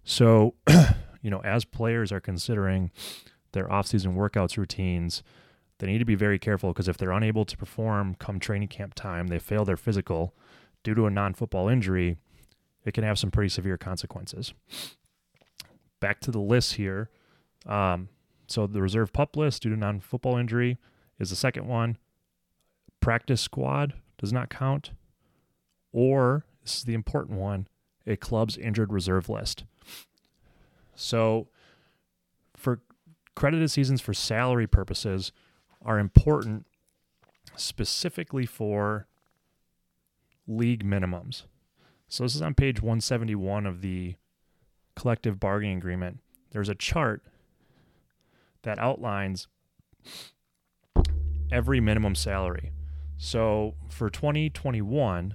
So, 0.05 0.55
you 1.23 1.31
know, 1.31 1.41
as 1.41 1.65
players 1.65 2.13
are 2.13 2.21
considering 2.21 2.91
their 3.53 3.71
off-season 3.71 4.15
workouts 4.15 4.57
routines, 4.57 5.23
they 5.79 5.87
need 5.87 5.99
to 5.99 6.05
be 6.05 6.15
very 6.15 6.39
careful 6.39 6.71
because 6.71 6.89
if 6.89 6.97
they're 6.97 7.13
unable 7.13 7.45
to 7.45 7.57
perform 7.57 8.15
come 8.15 8.39
training 8.39 8.69
camp 8.69 8.95
time, 8.95 9.29
they 9.29 9.39
fail 9.39 9.65
their 9.65 9.77
physical 9.77 10.35
due 10.83 10.95
to 10.95 11.07
a 11.07 11.11
non-football 11.11 11.69
injury, 11.69 12.17
it 12.85 12.95
can 12.95 13.05
have 13.05 13.19
some 13.19 13.31
pretty 13.31 13.49
severe 13.49 13.77
consequences. 13.77 14.53
Back 16.01 16.21
to 16.21 16.31
the 16.31 16.41
list 16.41 16.75
here. 16.75 17.11
Um, 17.67 18.09
so 18.47 18.67
the 18.67 18.83
reserve 18.83 19.13
pup 19.13 19.37
list 19.37 19.63
due 19.63 19.71
to 19.71 19.77
non-football 19.77 20.37
injury 20.37 20.79
is 21.19 21.31
the 21.31 21.37
second 21.37 21.67
one. 21.67 21.97
Practice 23.01 23.41
squad 23.41 23.95
does 24.19 24.33
not 24.33 24.51
count. 24.51 24.91
Or 25.93 26.45
this 26.63 26.79
is 26.79 26.85
the 26.85 26.95
important 26.95 27.39
one, 27.39 27.69
a 28.07 28.17
club's 28.17 28.57
injured 28.57 28.93
reserve 28.93 29.29
list. 29.29 29.65
So 30.95 31.49
for 32.57 32.81
credited 33.35 33.71
seasons 33.71 34.01
for 34.01 34.15
salary 34.15 34.67
purposes 34.67 35.33
are 35.85 35.99
important 35.99 36.67
specifically 37.57 38.47
for 38.47 39.07
league 40.47 40.85
minimums. 40.85 41.45
So 42.09 42.25
this 42.25 42.35
is 42.35 42.43
on 42.43 42.55
page 42.55 42.83
171 42.83 43.67
of 43.67 43.81
the 43.81 44.17
collective 44.95 45.41
bargaining 45.41 45.79
agreement. 45.79 46.21
There's 46.51 46.69
a 46.69 46.75
chart 46.75 47.23
that 48.63 48.79
outlines 48.79 49.49
every 51.51 51.81
minimum 51.81 52.15
salary. 52.15 52.73
So 53.17 53.75
for 53.89 54.11
2021, 54.11 55.35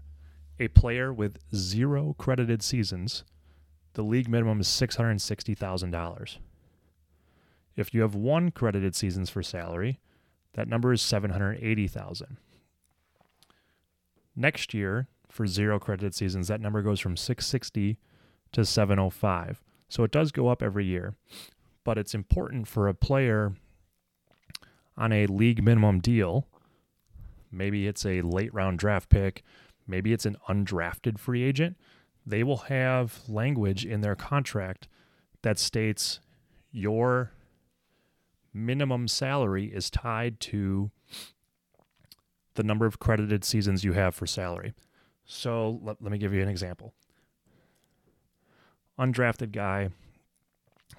a 0.60 0.68
player 0.70 1.14
with 1.14 1.38
zero 1.56 2.16
credited 2.18 2.62
seasons, 2.62 3.24
the 3.94 4.04
league 4.04 4.30
minimum 4.30 4.60
is 4.60 4.68
$660,000. 4.68 6.38
If 7.76 7.94
you 7.94 8.02
have 8.02 8.16
one 8.16 8.52
credited 8.52 8.96
seasons 8.96 9.30
for 9.30 9.44
salary, 9.44 10.00
that 10.54 10.68
number 10.68 10.92
is 10.92 11.02
780,000. 11.02 12.38
Next 14.38 14.74
year, 14.74 15.10
for 15.30 15.46
zero 15.48 15.80
credited 15.80 16.16
seasons, 16.16 16.48
that 16.48 16.62
number 16.62 16.82
goes 16.82 17.02
from 17.02 17.18
660 17.18 17.98
to 18.54 18.64
705. 18.64 19.62
So 19.90 20.04
it 20.04 20.12
does 20.12 20.32
go 20.32 20.48
up 20.48 20.64
every 20.64 20.86
year 20.86 21.16
but 21.88 21.98
it's 21.98 22.14
important 22.14 22.68
for 22.68 22.90
a 22.90 22.94
player 22.94 23.54
on 24.98 25.14
a 25.14 25.26
league 25.26 25.64
minimum 25.64 26.02
deal. 26.02 26.46
Maybe 27.50 27.88
it's 27.88 28.06
a 28.06 28.20
late 28.24 28.54
round 28.54 28.78
draft 28.78 29.08
pick, 29.08 29.42
maybe 29.88 30.12
it's 30.12 30.26
an 30.26 30.36
undrafted 30.50 31.18
free 31.18 31.44
agent. 31.44 31.78
They 32.26 32.44
will 32.44 32.58
have 32.58 33.22
language 33.30 33.86
in 33.86 34.02
their 34.02 34.18
contract 34.18 34.90
that 35.44 35.58
states 35.58 36.20
your 36.74 37.32
minimum 38.54 39.08
salary 39.08 39.68
is 39.68 39.90
tied 39.90 40.42
to 40.42 40.92
the 42.58 42.64
number 42.64 42.86
of 42.86 43.00
credited 43.00 43.46
seasons 43.46 43.86
you 43.86 43.94
have 43.94 44.14
for 44.14 44.28
salary. 44.28 44.74
So 45.26 45.80
let, 45.82 46.02
let 46.02 46.12
me 46.12 46.18
give 46.18 46.34
you 46.34 46.42
an 46.42 46.50
example. 46.50 46.94
Undrafted 49.00 49.52
guy, 49.52 49.90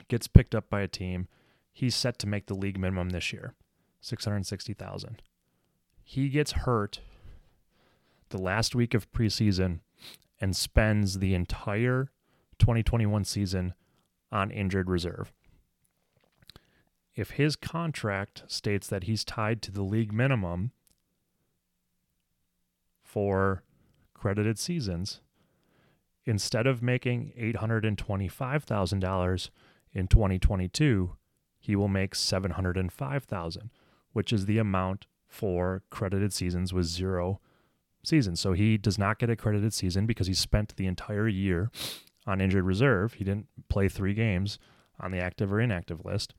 gets 0.08 0.28
picked 0.28 0.54
up 0.54 0.70
by 0.70 0.80
a 0.80 0.88
team. 0.88 1.28
He's 1.72 1.94
set 1.94 2.18
to 2.20 2.26
make 2.26 2.46
the 2.46 2.54
league 2.54 2.78
minimum 2.78 3.10
this 3.10 3.32
year, 3.32 3.54
660,000. 4.00 5.22
He 6.02 6.28
gets 6.28 6.52
hurt 6.52 7.00
the 8.30 8.38
last 8.38 8.74
week 8.74 8.94
of 8.94 9.10
preseason 9.12 9.80
and 10.40 10.56
spends 10.56 11.18
the 11.18 11.34
entire 11.34 12.10
2021 12.58 13.24
season 13.24 13.74
on 14.30 14.50
injured 14.50 14.88
reserve. 14.88 15.32
If 17.14 17.32
his 17.32 17.56
contract 17.56 18.44
states 18.46 18.86
that 18.88 19.04
he's 19.04 19.24
tied 19.24 19.60
to 19.62 19.72
the 19.72 19.82
league 19.82 20.12
minimum 20.12 20.72
for 23.08 23.62
credited 24.12 24.58
seasons, 24.58 25.22
instead 26.26 26.66
of 26.66 26.82
making 26.82 27.32
$825,000 27.38 29.50
in 29.94 30.08
2022, 30.08 31.16
he 31.58 31.74
will 31.74 31.88
make 31.88 32.14
705,000, 32.14 33.70
which 34.12 34.30
is 34.30 34.44
the 34.44 34.58
amount 34.58 35.06
for 35.26 35.82
credited 35.88 36.34
seasons 36.34 36.74
with 36.74 36.84
zero 36.84 37.40
seasons. 38.04 38.40
So 38.40 38.52
he 38.52 38.76
does 38.76 38.98
not 38.98 39.18
get 39.18 39.30
a 39.30 39.36
credited 39.36 39.72
season 39.72 40.04
because 40.04 40.26
he 40.26 40.34
spent 40.34 40.76
the 40.76 40.86
entire 40.86 41.28
year 41.28 41.70
on 42.26 42.42
injured 42.42 42.64
reserve. 42.64 43.14
He 43.14 43.24
didn't 43.24 43.46
play 43.70 43.88
3 43.88 44.12
games 44.12 44.58
on 45.00 45.12
the 45.12 45.20
active 45.20 45.50
or 45.50 45.60
inactive 45.60 46.04
list. 46.04 46.34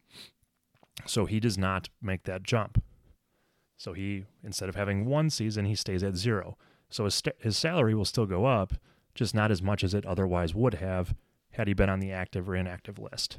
So 1.05 1.25
he 1.25 1.39
does 1.39 1.57
not 1.57 1.89
make 1.99 2.23
that 2.23 2.43
jump. 2.43 2.83
So 3.79 3.93
he 3.93 4.25
instead 4.43 4.67
of 4.67 4.75
having 4.75 5.05
one 5.05 5.29
season, 5.29 5.63
he 5.63 5.73
stays 5.73 6.03
at 6.03 6.17
0. 6.17 6.57
So 6.89 7.05
his 7.05 7.15
st- 7.15 7.37
his 7.39 7.57
salary 7.57 7.95
will 7.95 8.03
still 8.03 8.25
go 8.25 8.45
up, 8.45 8.73
just 9.15 9.33
not 9.33 9.51
as 9.51 9.61
much 9.61 9.85
as 9.85 9.93
it 9.93 10.05
otherwise 10.05 10.53
would 10.53 10.75
have 10.75 11.15
had 11.51 11.69
he 11.69 11.73
been 11.73 11.89
on 11.89 12.01
the 12.01 12.11
active 12.11 12.49
or 12.49 12.55
inactive 12.57 12.99
list. 12.99 13.37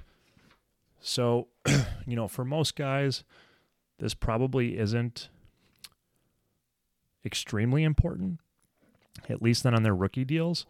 So, 0.98 1.48
you 2.06 2.16
know, 2.16 2.26
for 2.26 2.44
most 2.44 2.74
guys, 2.74 3.22
this 3.98 4.14
probably 4.14 4.78
isn't 4.78 5.28
extremely 7.24 7.84
important, 7.84 8.40
at 9.28 9.42
least 9.42 9.66
not 9.66 9.74
on 9.74 9.82
their 9.82 9.94
rookie 9.94 10.24
deals. 10.24 10.64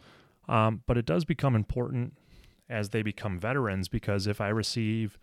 Um, 0.49 0.83
but 0.85 0.99
it 0.99 1.07
does 1.07 1.25
become 1.25 1.55
important 1.55 2.15
as 2.69 2.89
they 2.89 3.03
become 3.03 3.39
veterans 3.39 3.87
because 3.87 4.27
if 4.27 4.41
I 4.41 4.49
receive 4.49 5.17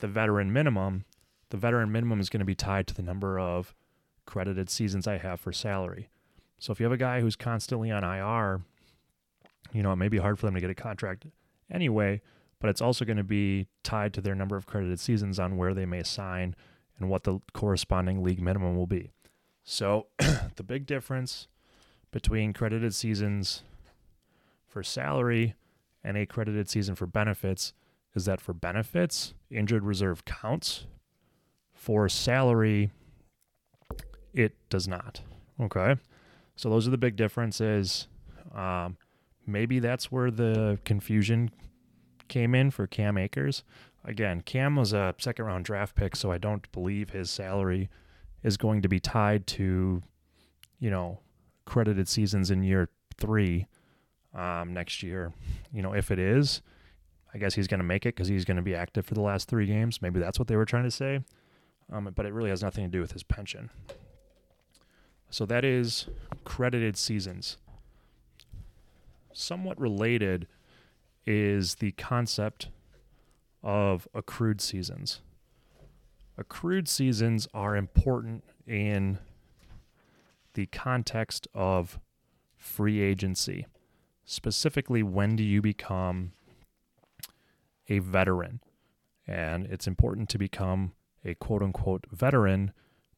the 0.00 0.08
veteran 0.08 0.52
minimum, 0.52 1.06
the 1.48 1.56
veteran 1.56 1.90
minimum 1.90 2.20
is 2.20 2.28
going 2.28 2.40
to 2.40 2.44
be 2.44 2.54
tied 2.54 2.86
to 2.88 2.94
the 2.94 3.02
number 3.02 3.38
of 3.38 3.74
credited 4.26 4.70
seasons 4.70 5.06
I 5.06 5.18
have 5.18 5.40
for 5.40 5.52
salary. 5.52 6.08
So 6.58 6.72
if 6.72 6.80
you 6.80 6.84
have 6.84 6.92
a 6.92 6.96
guy 6.96 7.20
who's 7.20 7.36
constantly 7.36 7.90
on 7.90 8.04
IR, 8.04 8.62
you 9.72 9.82
know, 9.82 9.92
it 9.92 9.96
may 9.96 10.08
be 10.08 10.18
hard 10.18 10.38
for 10.38 10.46
them 10.46 10.54
to 10.54 10.60
get 10.60 10.70
a 10.70 10.74
contract 10.74 11.26
anyway, 11.70 12.22
but 12.60 12.70
it's 12.70 12.80
also 12.80 13.04
going 13.04 13.16
to 13.16 13.24
be 13.24 13.66
tied 13.82 14.14
to 14.14 14.20
their 14.20 14.34
number 14.34 14.56
of 14.56 14.66
credited 14.66 15.00
seasons 15.00 15.38
on 15.38 15.56
where 15.56 15.74
they 15.74 15.86
may 15.86 16.02
sign 16.02 16.54
and 16.98 17.08
what 17.08 17.24
the 17.24 17.40
corresponding 17.52 18.22
league 18.22 18.40
minimum 18.40 18.76
will 18.76 18.86
be. 18.86 19.10
So, 19.64 20.06
the 20.56 20.62
big 20.62 20.86
difference 20.86 21.48
between 22.12 22.52
credited 22.52 22.94
seasons 22.94 23.62
for 24.66 24.82
salary 24.82 25.54
and 26.02 26.16
a 26.16 26.26
credited 26.26 26.68
season 26.68 26.94
for 26.94 27.06
benefits 27.06 27.72
is 28.14 28.26
that 28.26 28.40
for 28.40 28.52
benefits, 28.52 29.34
injured 29.50 29.82
reserve 29.82 30.24
counts. 30.24 30.86
For 31.72 32.08
salary, 32.08 32.92
it 34.34 34.54
does 34.68 34.86
not. 34.86 35.22
Okay. 35.60 35.96
So, 36.56 36.68
those 36.68 36.86
are 36.86 36.90
the 36.90 36.98
big 36.98 37.16
differences. 37.16 38.08
Um, 38.54 38.96
maybe 39.46 39.78
that's 39.78 40.12
where 40.12 40.30
the 40.30 40.78
confusion 40.84 41.50
came 42.28 42.54
in 42.54 42.70
for 42.70 42.86
Cam 42.86 43.16
Akers. 43.16 43.64
Again, 44.04 44.42
Cam 44.42 44.76
was 44.76 44.92
a 44.92 45.14
second 45.18 45.46
round 45.46 45.64
draft 45.64 45.94
pick, 45.94 46.14
so 46.14 46.30
I 46.30 46.38
don't 46.38 46.70
believe 46.72 47.10
his 47.10 47.30
salary 47.30 47.88
is 48.42 48.56
going 48.56 48.82
to 48.82 48.88
be 48.88 49.00
tied 49.00 49.46
to, 49.46 50.02
you 50.78 50.90
know, 50.90 51.20
credited 51.64 52.08
seasons 52.08 52.50
in 52.50 52.62
year 52.62 52.90
three 53.16 53.66
um, 54.34 54.74
next 54.74 55.02
year. 55.02 55.32
You 55.72 55.82
know, 55.82 55.94
if 55.94 56.10
it 56.10 56.18
is, 56.18 56.60
I 57.32 57.38
guess 57.38 57.54
he's 57.54 57.66
going 57.66 57.78
to 57.80 57.84
make 57.84 58.04
it 58.04 58.14
because 58.14 58.28
he's 58.28 58.44
going 58.44 58.58
to 58.58 58.62
be 58.62 58.74
active 58.74 59.06
for 59.06 59.14
the 59.14 59.22
last 59.22 59.48
three 59.48 59.66
games. 59.66 60.02
Maybe 60.02 60.20
that's 60.20 60.38
what 60.38 60.48
they 60.48 60.56
were 60.56 60.66
trying 60.66 60.84
to 60.84 60.90
say. 60.90 61.20
um, 61.90 62.10
but 62.14 62.26
it 62.26 62.32
really 62.32 62.50
has 62.50 62.62
nothing 62.62 62.84
to 62.84 62.90
do 62.90 63.00
with 63.00 63.12
his 63.12 63.22
pension. 63.22 63.70
So 65.34 65.44
that 65.46 65.64
is 65.64 66.06
credited 66.44 66.96
seasons. 66.96 67.56
Somewhat 69.32 69.80
related 69.80 70.46
is 71.26 71.74
the 71.74 71.90
concept 71.90 72.68
of 73.60 74.06
accrued 74.14 74.60
seasons. 74.60 75.22
Accrued 76.38 76.86
seasons 76.86 77.48
are 77.52 77.74
important 77.74 78.44
in 78.64 79.18
the 80.52 80.66
context 80.66 81.48
of 81.52 81.98
free 82.56 83.00
agency. 83.00 83.66
Specifically, 84.24 85.02
when 85.02 85.34
do 85.34 85.42
you 85.42 85.60
become 85.60 86.30
a 87.88 87.98
veteran? 87.98 88.60
And 89.26 89.66
it's 89.66 89.88
important 89.88 90.28
to 90.28 90.38
become 90.38 90.92
a 91.24 91.34
quote 91.34 91.60
unquote 91.60 92.06
veteran 92.12 92.72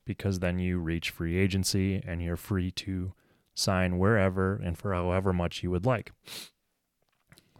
because 0.07 0.39
then 0.39 0.59
you 0.59 0.79
reach 0.79 1.11
free 1.11 1.37
agency 1.37 2.03
and 2.07 2.23
you're 2.23 2.37
free 2.37 2.71
to 2.71 3.13
sign 3.53 3.99
wherever 3.99 4.55
and 4.55 4.79
for 4.79 4.95
however 4.95 5.33
much 5.33 5.63
you 5.63 5.71
would 5.71 5.85
like. 5.85 6.13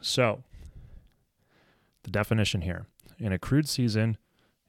So, 0.01 0.45
the 2.05 2.11
definition 2.11 2.63
here 2.63 2.87
an 3.19 3.33
accrued 3.33 3.69
season 3.69 4.17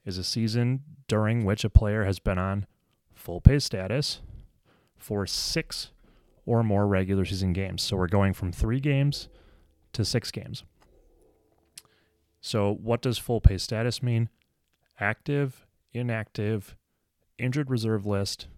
is 0.04 0.18
a 0.18 0.24
season 0.24 0.82
during 1.06 1.44
which 1.44 1.64
a 1.64 1.70
player 1.70 2.04
has 2.04 2.18
been 2.18 2.38
on 2.38 2.66
full 3.14 3.40
pay 3.40 3.58
status 3.58 4.20
for 4.96 5.26
six 5.26 5.92
or 6.44 6.62
more 6.62 6.86
regular 6.86 7.24
season 7.24 7.52
games. 7.52 7.82
So, 7.82 7.96
we're 7.96 8.08
going 8.08 8.34
from 8.34 8.52
three 8.52 8.80
games 8.80 9.28
to 9.92 10.04
six 10.04 10.30
games. 10.30 10.64
So, 12.40 12.72
what 12.72 13.02
does 13.02 13.18
full 13.18 13.40
pay 13.40 13.58
status 13.58 14.02
mean? 14.02 14.30
Active, 14.98 15.66
inactive, 15.92 16.74
injured 17.38 17.70
reserve 17.70 18.06
list, 18.06 18.48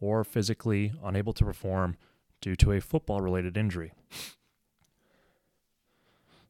or 0.00 0.24
physically 0.24 0.92
unable 1.02 1.32
to 1.32 1.44
perform 1.44 1.96
due 2.40 2.56
to 2.56 2.72
a 2.72 2.80
football 2.80 3.20
related 3.20 3.56
injury. 3.56 3.92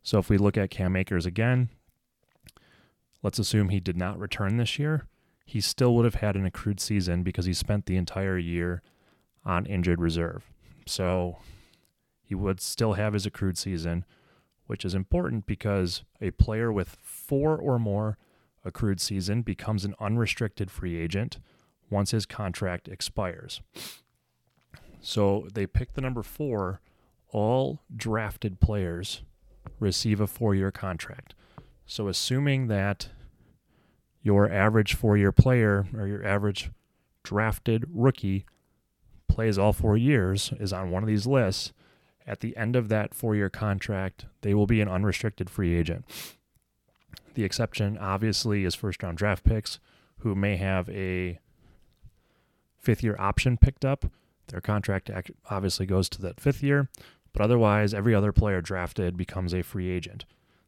So 0.02 0.18
if 0.18 0.28
we 0.28 0.38
look 0.38 0.56
at 0.56 0.70
Cam 0.70 0.94
Akers 0.94 1.26
again, 1.26 1.68
let's 3.22 3.38
assume 3.38 3.68
he 3.68 3.80
did 3.80 3.96
not 3.96 4.18
return 4.18 4.56
this 4.56 4.78
year. 4.78 5.06
He 5.44 5.60
still 5.60 5.94
would 5.94 6.04
have 6.04 6.16
had 6.16 6.36
an 6.36 6.44
accrued 6.44 6.80
season 6.80 7.22
because 7.22 7.44
he 7.44 7.52
spent 7.52 7.86
the 7.86 7.96
entire 7.96 8.38
year 8.38 8.82
on 9.44 9.66
injured 9.66 10.00
reserve. 10.00 10.44
So 10.86 11.38
he 12.22 12.34
would 12.34 12.60
still 12.60 12.94
have 12.94 13.14
his 13.14 13.26
accrued 13.26 13.56
season, 13.56 14.04
which 14.66 14.84
is 14.84 14.94
important 14.94 15.46
because 15.46 16.02
a 16.20 16.32
player 16.32 16.72
with 16.72 16.96
four 17.00 17.56
or 17.56 17.78
more 17.78 18.18
accrued 18.64 19.00
season 19.00 19.42
becomes 19.42 19.84
an 19.84 19.94
unrestricted 20.00 20.70
free 20.70 20.96
agent 20.96 21.38
once 21.90 22.10
his 22.10 22.26
contract 22.26 22.88
expires. 22.88 23.60
So 25.00 25.46
they 25.52 25.66
pick 25.66 25.94
the 25.94 26.00
number 26.00 26.22
four. 26.22 26.80
All 27.30 27.80
drafted 27.94 28.60
players 28.60 29.22
receive 29.78 30.20
a 30.20 30.26
four 30.26 30.54
year 30.54 30.70
contract. 30.70 31.34
So 31.84 32.08
assuming 32.08 32.66
that 32.68 33.08
your 34.22 34.50
average 34.50 34.94
four 34.94 35.16
year 35.16 35.32
player 35.32 35.86
or 35.96 36.06
your 36.06 36.24
average 36.24 36.70
drafted 37.22 37.84
rookie 37.92 38.44
plays 39.28 39.58
all 39.58 39.72
four 39.72 39.96
years, 39.96 40.52
is 40.58 40.72
on 40.72 40.90
one 40.90 41.02
of 41.02 41.06
these 41.06 41.26
lists, 41.26 41.72
at 42.26 42.40
the 42.40 42.56
end 42.56 42.74
of 42.74 42.88
that 42.88 43.14
four 43.14 43.36
year 43.36 43.50
contract, 43.50 44.26
they 44.40 44.54
will 44.54 44.66
be 44.66 44.80
an 44.80 44.88
unrestricted 44.88 45.48
free 45.48 45.74
agent. 45.74 46.04
The 47.34 47.44
exception, 47.44 47.98
obviously, 47.98 48.64
is 48.64 48.74
first 48.74 49.02
round 49.02 49.18
draft 49.18 49.44
picks 49.44 49.78
who 50.20 50.34
may 50.34 50.56
have 50.56 50.88
a 50.88 51.38
fifth 52.86 53.02
year 53.02 53.16
option 53.18 53.56
picked 53.56 53.84
up. 53.84 54.06
Their 54.46 54.60
contract 54.60 55.10
obviously 55.50 55.86
goes 55.86 56.08
to 56.10 56.22
that 56.22 56.38
fifth 56.38 56.62
year, 56.62 56.88
but 57.32 57.42
otherwise, 57.42 57.92
every 57.92 58.14
other 58.14 58.30
player 58.30 58.60
drafted 58.60 59.16
becomes 59.16 59.52
a 59.52 59.62
free 59.62 59.90
agent. 59.90 60.24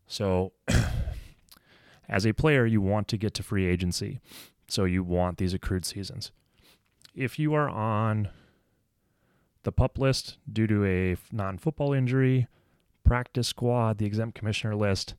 So, 0.09 0.51
as 2.09 2.27
a 2.27 2.33
player, 2.33 2.67
you 2.67 2.81
want 2.81 3.07
to 3.09 3.17
get 3.17 3.35
to 3.35 3.45
free 3.45 3.67
agency. 3.67 4.19
So, 4.67 4.85
you 4.85 5.05
want 5.05 5.39
these 5.39 5.55
accrued 5.55 5.87
seasons. 5.87 6.33
If 7.15 7.39
you 7.39 7.55
are 7.55 7.69
on 7.69 8.31
the 9.63 9.71
pup 9.71 9.97
list 9.97 10.39
due 10.53 10.67
to 10.67 10.85
a 10.85 11.17
non 11.31 11.57
football 11.57 11.93
injury, 11.93 12.49
practice 13.05 13.47
squad, 13.47 13.99
the 13.99 14.07
exempt 14.07 14.37
commissioner 14.37 14.75
list, 14.75 15.15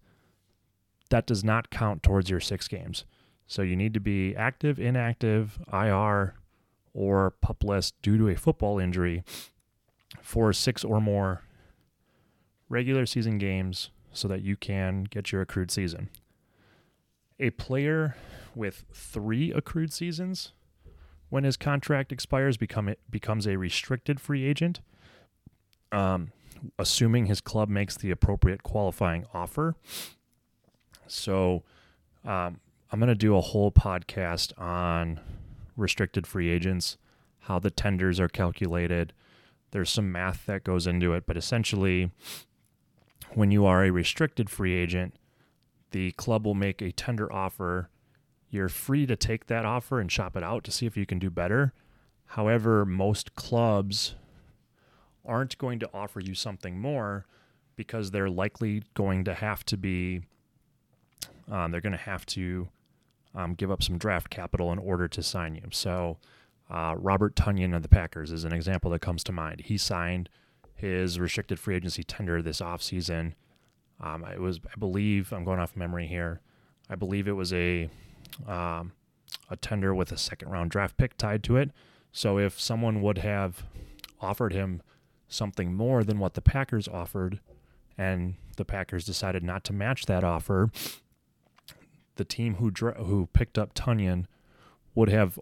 that 1.12 1.26
does 1.26 1.46
not 1.46 1.70
count 1.70 2.04
towards 2.04 2.30
your 2.30 2.42
six 2.42 2.68
games. 2.68 3.06
So 3.48 3.62
you 3.62 3.78
need 3.78 3.94
to 3.94 4.02
be 4.02 4.36
active, 4.36 4.80
inactive, 4.80 5.60
IR, 5.72 6.36
or 6.94 7.32
pup 7.42 7.64
list 7.64 7.96
due 8.02 8.18
to 8.18 8.30
a 8.30 8.36
football 8.36 8.80
injury 8.80 9.24
for 10.22 10.52
six 10.54 10.84
or 10.84 11.00
more 11.00 11.44
regular 12.68 13.06
season 13.06 13.38
games 13.38 13.90
so 14.12 14.28
that 14.28 14.42
you 14.42 14.56
can 14.56 15.04
get 15.04 15.32
your 15.32 15.42
accrued 15.42 15.72
season. 15.72 16.10
A 17.40 17.52
player 17.52 18.16
with 18.56 18.86
three 18.94 19.52
accrued 19.52 19.94
seasons 19.94 20.52
when 21.30 21.44
his 21.44 21.58
contract 21.58 22.12
expires 22.12 22.58
become 22.58 22.94
becomes 23.10 23.48
a 23.48 23.56
restricted 23.56 24.20
free 24.20 24.46
agent. 24.46 24.82
Um, 25.92 26.32
assuming 26.78 27.26
his 27.26 27.42
club 27.42 27.70
makes 27.70 27.96
the 27.96 28.12
appropriate 28.12 28.64
qualifying 28.64 29.26
offer. 29.34 29.76
So 31.08 31.64
um, 32.26 32.60
I'm 32.92 33.00
going 33.00 33.08
to 33.08 33.16
do 33.16 33.36
a 33.36 33.42
whole 33.42 33.72
podcast 33.72 34.52
on 34.60 35.20
restricted 35.80 36.28
free 36.28 36.50
agents, 36.50 36.98
how 37.42 37.60
the 37.60 37.72
tenders 37.72 38.20
are 38.20 38.30
calculated. 38.30 39.14
There's 39.72 39.90
some 39.90 40.12
math 40.12 40.46
that 40.46 40.64
goes 40.64 40.88
into 40.88 41.14
it, 41.14 41.26
but 41.26 41.38
essentially, 41.38 42.12
when 43.34 43.52
you 43.52 43.66
are 43.66 43.84
a 43.84 43.92
restricted 43.92 44.50
free 44.50 44.76
agent, 44.76 45.16
the 45.92 46.12
club 46.14 46.46
will 46.46 46.56
make 46.56 46.82
a 46.82 46.92
tender 46.92 47.32
offer. 47.32 47.90
You're 48.50 48.70
free 48.70 49.06
to 49.06 49.16
take 49.16 49.48
that 49.48 49.66
offer 49.66 50.00
and 50.00 50.12
shop 50.12 50.36
it 50.36 50.44
out 50.44 50.64
to 50.66 50.72
see 50.72 50.86
if 50.86 50.98
you 50.98 51.06
can 51.06 51.20
do 51.20 51.30
better. 51.30 51.74
However, 52.26 52.86
most 52.86 53.36
clubs 53.36 54.16
aren't 55.26 55.58
going 55.58 55.80
to 55.80 55.90
offer 55.94 56.20
you 56.20 56.34
something 56.34 56.80
more 56.80 57.26
because 57.76 58.12
they're 58.12 58.30
likely 58.30 58.84
going 58.94 59.24
to 59.24 59.34
have 59.34 59.64
to 59.66 59.78
be 59.78 60.22
um, 61.52 61.72
they're 61.72 61.82
going 61.82 61.94
to 61.94 61.98
have 61.98 62.26
to 62.28 62.68
um, 63.36 63.54
give 63.54 63.72
up 63.72 63.84
some 63.84 63.98
draft 63.98 64.30
capital 64.30 64.72
in 64.72 64.80
order 64.80 65.08
to 65.08 65.24
sign 65.24 65.56
you. 65.56 65.68
So, 65.72 66.18
uh, 66.70 66.96
Robert 66.98 67.36
Tonyan 67.36 67.76
of 67.76 67.82
the 67.82 67.90
Packers 67.90 68.32
is 68.32 68.44
an 68.44 68.54
example 68.54 68.92
that 68.92 69.00
comes 69.00 69.24
to 69.26 69.32
mind. 69.32 69.62
He 69.62 69.78
signed 69.78 70.30
his 70.76 71.20
restricted 71.20 71.60
free 71.60 71.76
agency 71.76 72.04
tender 72.04 72.42
this 72.42 72.62
offseason. 72.62 73.34
Um, 74.02 74.24
it 74.24 74.40
was, 74.40 74.60
I 74.66 74.78
believe, 74.80 75.34
I'm 75.34 75.44
going 75.44 75.60
off 75.60 75.76
memory 75.76 76.08
here. 76.08 76.42
I 76.90 76.96
believe 76.96 77.28
it 77.28 77.34
was 77.34 77.54
a 77.54 77.90
um, 78.48 78.94
a 79.50 79.56
tender 79.56 79.94
with 79.94 80.12
a 80.12 80.18
second 80.18 80.50
round 80.50 80.72
draft 80.72 80.98
pick 80.98 81.18
tied 81.18 81.44
to 81.44 81.58
it. 81.58 81.72
So 82.12 82.38
if 82.38 82.60
someone 82.60 83.02
would 83.02 83.20
have 83.20 83.64
offered 84.22 84.54
him 84.54 84.82
something 85.28 85.74
more 85.74 86.04
than 86.04 86.20
what 86.20 86.34
the 86.34 86.42
Packers 86.42 86.88
offered, 86.88 87.40
and 87.98 88.36
the 88.58 88.66
Packers 88.66 89.06
decided 89.06 89.44
not 89.44 89.64
to 89.66 89.74
match 89.74 90.06
that 90.06 90.24
offer, 90.24 90.72
the 92.20 92.26
team 92.26 92.56
who 92.56 92.70
who 92.98 93.28
picked 93.34 93.58
up 93.58 93.74
Tonyan 93.74 94.26
would 94.94 95.10
have 95.10 95.40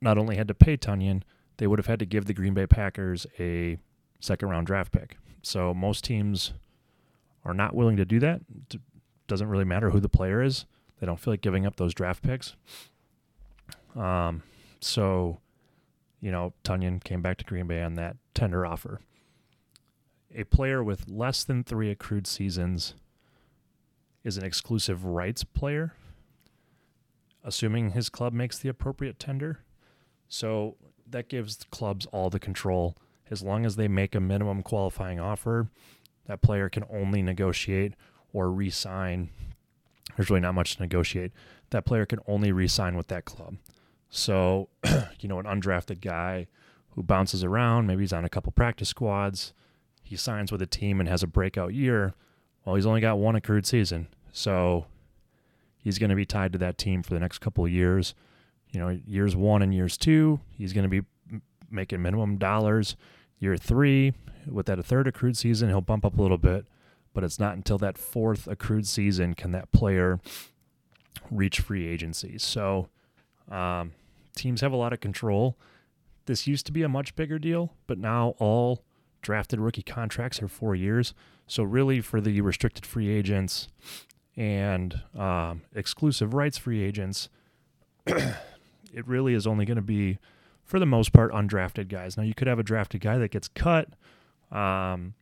not 0.00 0.16
only 0.16 0.36
had 0.36 0.48
to 0.48 0.54
pay 0.54 0.76
Tonyan, 0.76 1.22
they 1.56 1.66
would 1.66 1.78
have 1.78 1.86
had 1.86 1.98
to 1.98 2.06
give 2.06 2.24
the 2.24 2.32
Green 2.32 2.54
Bay 2.54 2.66
Packers 2.66 3.26
a 3.38 3.76
second 4.20 4.48
round 4.48 4.66
draft 4.66 4.92
pick. 4.92 5.18
So 5.42 5.74
most 5.74 6.04
teams 6.04 6.52
are 7.44 7.52
not 7.52 7.74
willing 7.74 7.96
to 7.96 8.04
do 8.04 8.20
that. 8.20 8.42
It 8.72 8.80
doesn't 9.26 9.48
really 9.48 9.64
matter 9.64 9.90
who 9.90 9.98
the 9.98 10.08
player 10.08 10.40
is. 10.40 10.66
They 11.00 11.06
don't 11.06 11.18
feel 11.18 11.32
like 11.32 11.40
giving 11.40 11.66
up 11.66 11.76
those 11.76 11.92
draft 11.92 12.22
picks. 12.22 12.54
Um, 13.96 14.44
so, 14.80 15.40
you 16.20 16.30
know, 16.30 16.52
Tonyan 16.62 17.02
came 17.02 17.22
back 17.22 17.38
to 17.38 17.44
Green 17.44 17.66
Bay 17.66 17.82
on 17.82 17.94
that 17.94 18.16
tender 18.34 18.64
offer. 18.64 19.00
A 20.32 20.44
player 20.44 20.82
with 20.82 21.08
less 21.08 21.42
than 21.42 21.64
three 21.64 21.90
accrued 21.90 22.28
seasons 22.28 22.94
is 24.22 24.36
an 24.36 24.44
exclusive 24.44 25.04
rights 25.04 25.42
player 25.42 25.94
assuming 27.44 27.90
his 27.90 28.08
club 28.08 28.32
makes 28.32 28.58
the 28.58 28.68
appropriate 28.68 29.18
tender. 29.18 29.60
So 30.28 30.76
that 31.08 31.28
gives 31.28 31.58
clubs 31.70 32.06
all 32.06 32.30
the 32.30 32.40
control. 32.40 32.96
As 33.30 33.42
long 33.42 33.64
as 33.64 33.76
they 33.76 33.88
make 33.88 34.14
a 34.14 34.20
minimum 34.20 34.62
qualifying 34.62 35.20
offer, 35.20 35.68
that 36.26 36.42
player 36.42 36.68
can 36.68 36.84
only 36.90 37.22
negotiate 37.22 37.94
or 38.32 38.50
re 38.50 38.70
sign. 38.70 39.30
There's 40.16 40.30
really 40.30 40.40
not 40.40 40.54
much 40.54 40.76
to 40.76 40.82
negotiate. 40.82 41.32
That 41.70 41.84
player 41.84 42.06
can 42.06 42.20
only 42.26 42.52
re 42.52 42.68
sign 42.68 42.96
with 42.96 43.08
that 43.08 43.24
club. 43.24 43.56
So, 44.08 44.68
you 45.20 45.28
know, 45.28 45.38
an 45.38 45.46
undrafted 45.46 46.00
guy 46.00 46.46
who 46.90 47.02
bounces 47.02 47.42
around, 47.42 47.86
maybe 47.86 48.02
he's 48.02 48.12
on 48.12 48.24
a 48.24 48.28
couple 48.28 48.52
practice 48.52 48.88
squads, 48.88 49.52
he 50.02 50.16
signs 50.16 50.52
with 50.52 50.62
a 50.62 50.66
team 50.66 51.00
and 51.00 51.08
has 51.08 51.22
a 51.22 51.26
breakout 51.26 51.74
year. 51.74 52.14
Well, 52.64 52.76
he's 52.76 52.86
only 52.86 53.00
got 53.00 53.18
one 53.18 53.34
accrued 53.34 53.66
season. 53.66 54.06
So 54.32 54.86
he's 55.84 55.98
going 55.98 56.10
to 56.10 56.16
be 56.16 56.24
tied 56.26 56.52
to 56.52 56.58
that 56.58 56.78
team 56.78 57.02
for 57.02 57.14
the 57.14 57.20
next 57.20 57.38
couple 57.38 57.64
of 57.64 57.70
years. 57.70 58.14
you 58.74 58.80
know, 58.80 58.98
years 59.06 59.36
one 59.36 59.62
and 59.62 59.72
years 59.72 59.96
two, 59.96 60.40
he's 60.50 60.72
going 60.72 60.82
to 60.82 60.88
be 60.88 61.06
making 61.70 62.02
minimum 62.02 62.36
dollars. 62.38 62.96
Year 63.38 63.56
three, 63.56 64.14
with 64.50 64.66
that 64.66 64.78
a 64.78 64.82
third 64.82 65.06
accrued 65.06 65.36
season, 65.36 65.68
he'll 65.68 65.80
bump 65.80 66.04
up 66.04 66.18
a 66.18 66.22
little 66.22 66.38
bit, 66.38 66.66
but 67.12 67.22
it's 67.22 67.38
not 67.38 67.54
until 67.54 67.78
that 67.78 67.96
fourth 67.96 68.48
accrued 68.48 68.86
season 68.86 69.34
can 69.34 69.52
that 69.52 69.70
player 69.70 70.18
reach 71.30 71.60
free 71.60 71.86
agency. 71.86 72.38
So 72.38 72.88
um, 73.50 73.92
teams 74.34 74.60
have 74.60 74.72
a 74.72 74.76
lot 74.76 74.92
of 74.92 75.00
control. 75.00 75.56
This 76.26 76.46
used 76.46 76.66
to 76.66 76.72
be 76.72 76.82
a 76.82 76.88
much 76.88 77.14
bigger 77.14 77.38
deal, 77.38 77.74
but 77.86 77.98
now 77.98 78.34
all 78.38 78.82
drafted 79.22 79.60
rookie 79.60 79.82
contracts 79.82 80.42
are 80.42 80.48
four 80.48 80.74
years. 80.74 81.14
So 81.46 81.62
really, 81.62 82.00
for 82.00 82.20
the 82.20 82.40
restricted 82.40 82.86
free 82.86 83.10
agents 83.10 83.68
and 84.36 85.00
um, 85.16 85.62
exclusive 85.74 86.34
rights 86.34 86.58
free 86.58 86.82
agents, 86.82 87.28
it 88.06 89.06
really 89.06 89.34
is 89.34 89.46
only 89.46 89.64
going 89.64 89.76
to 89.76 89.82
be, 89.82 90.18
for 90.64 90.78
the 90.78 90.86
most 90.86 91.12
part, 91.12 91.32
undrafted 91.32 91.88
guys. 91.88 92.16
Now 92.16 92.22
you 92.22 92.34
could 92.34 92.48
have 92.48 92.58
a 92.58 92.64
drafted 92.64 93.00
guy 93.00 93.18
that 93.18 93.30
gets 93.30 93.48
cut, 93.48 93.88
um, 94.50 95.14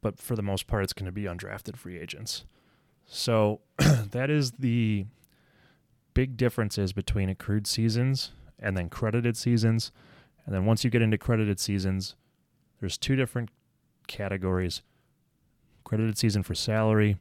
but 0.00 0.18
for 0.18 0.36
the 0.36 0.42
most 0.42 0.66
part, 0.66 0.84
it's 0.84 0.92
going 0.92 1.06
to 1.06 1.12
be 1.12 1.24
undrafted 1.24 1.76
free 1.76 1.98
agents. 1.98 2.44
So 3.06 3.60
that 3.78 4.30
is 4.30 4.52
the 4.52 5.06
big 6.14 6.36
differences 6.36 6.92
between 6.92 7.28
accrued 7.28 7.66
seasons 7.66 8.32
and 8.58 8.76
then 8.76 8.88
credited 8.88 9.36
seasons. 9.36 9.92
And 10.44 10.54
then 10.54 10.64
once 10.66 10.84
you 10.84 10.90
get 10.90 11.02
into 11.02 11.18
credited 11.18 11.60
seasons, 11.60 12.16
there's 12.80 12.98
two 12.98 13.16
different 13.16 13.50
categories 14.06 14.82
credited 15.84 16.18
season 16.18 16.42
for 16.42 16.54
salary 16.54 17.16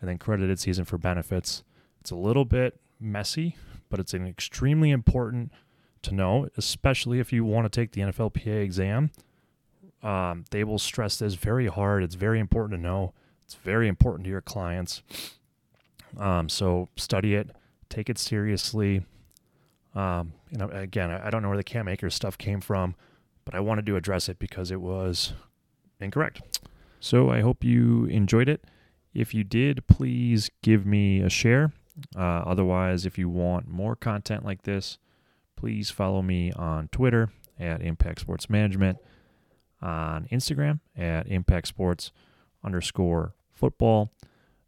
and 0.00 0.08
then 0.08 0.18
credited 0.18 0.58
season 0.58 0.84
for 0.84 0.98
benefits. 0.98 1.62
It's 2.00 2.10
a 2.10 2.16
little 2.16 2.44
bit 2.44 2.78
messy, 3.00 3.56
but 3.88 4.00
it's 4.00 4.14
an 4.14 4.26
extremely 4.26 4.90
important 4.90 5.52
to 6.02 6.14
know, 6.14 6.48
especially 6.56 7.18
if 7.18 7.32
you 7.32 7.44
want 7.44 7.70
to 7.70 7.80
take 7.80 7.92
the 7.92 8.00
NFLPA 8.02 8.62
exam. 8.62 9.10
Um, 10.02 10.44
they 10.50 10.62
will 10.64 10.78
stress 10.78 11.18
this 11.18 11.34
very 11.34 11.66
hard. 11.66 12.02
It's 12.02 12.14
very 12.14 12.38
important 12.38 12.78
to 12.78 12.82
know. 12.82 13.12
It's 13.44 13.54
very 13.54 13.88
important 13.88 14.24
to 14.24 14.30
your 14.30 14.40
clients. 14.40 15.02
Um, 16.18 16.48
so 16.48 16.88
study 16.96 17.34
it, 17.34 17.50
take 17.88 18.08
it 18.08 18.18
seriously. 18.18 19.04
Um, 19.94 20.32
you 20.50 20.58
know, 20.58 20.68
again, 20.68 21.10
I 21.10 21.30
don't 21.30 21.42
know 21.42 21.48
where 21.48 21.56
the 21.56 21.64
Cam 21.64 21.88
Akers 21.88 22.14
stuff 22.14 22.38
came 22.38 22.60
from, 22.60 22.94
but 23.44 23.54
I 23.54 23.60
wanted 23.60 23.86
to 23.86 23.96
address 23.96 24.28
it 24.28 24.38
because 24.38 24.70
it 24.70 24.80
was 24.80 25.32
incorrect. 26.00 26.42
So 27.00 27.30
I 27.30 27.40
hope 27.40 27.64
you 27.64 28.04
enjoyed 28.06 28.48
it. 28.48 28.64
If 29.16 29.32
you 29.32 29.44
did, 29.44 29.86
please 29.86 30.50
give 30.62 30.84
me 30.84 31.20
a 31.20 31.30
share. 31.30 31.72
Uh, 32.14 32.20
otherwise, 32.20 33.06
if 33.06 33.16
you 33.16 33.30
want 33.30 33.66
more 33.66 33.96
content 33.96 34.44
like 34.44 34.64
this, 34.64 34.98
please 35.56 35.90
follow 35.90 36.20
me 36.20 36.52
on 36.52 36.88
Twitter 36.88 37.30
at 37.58 37.80
Impact 37.80 38.20
Sports 38.20 38.50
Management, 38.50 38.98
on 39.80 40.26
Instagram 40.30 40.80
at 40.94 41.26
Impact 41.28 41.66
Sports 41.66 42.12
underscore 42.62 43.32
football, 43.54 44.12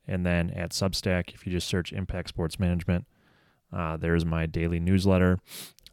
and 0.07 0.25
then 0.25 0.49
at 0.53 0.71
Substack, 0.71 1.35
if 1.35 1.47
you 1.47 1.53
just 1.53 1.69
search 1.69 1.93
Impact 1.93 2.31
Sports 2.31 2.59
Management, 2.59 3.05
uh, 3.71 3.99
there's 3.99 4.25
my 4.25 4.47
daily 4.47 4.81
newsletter. 4.81 5.41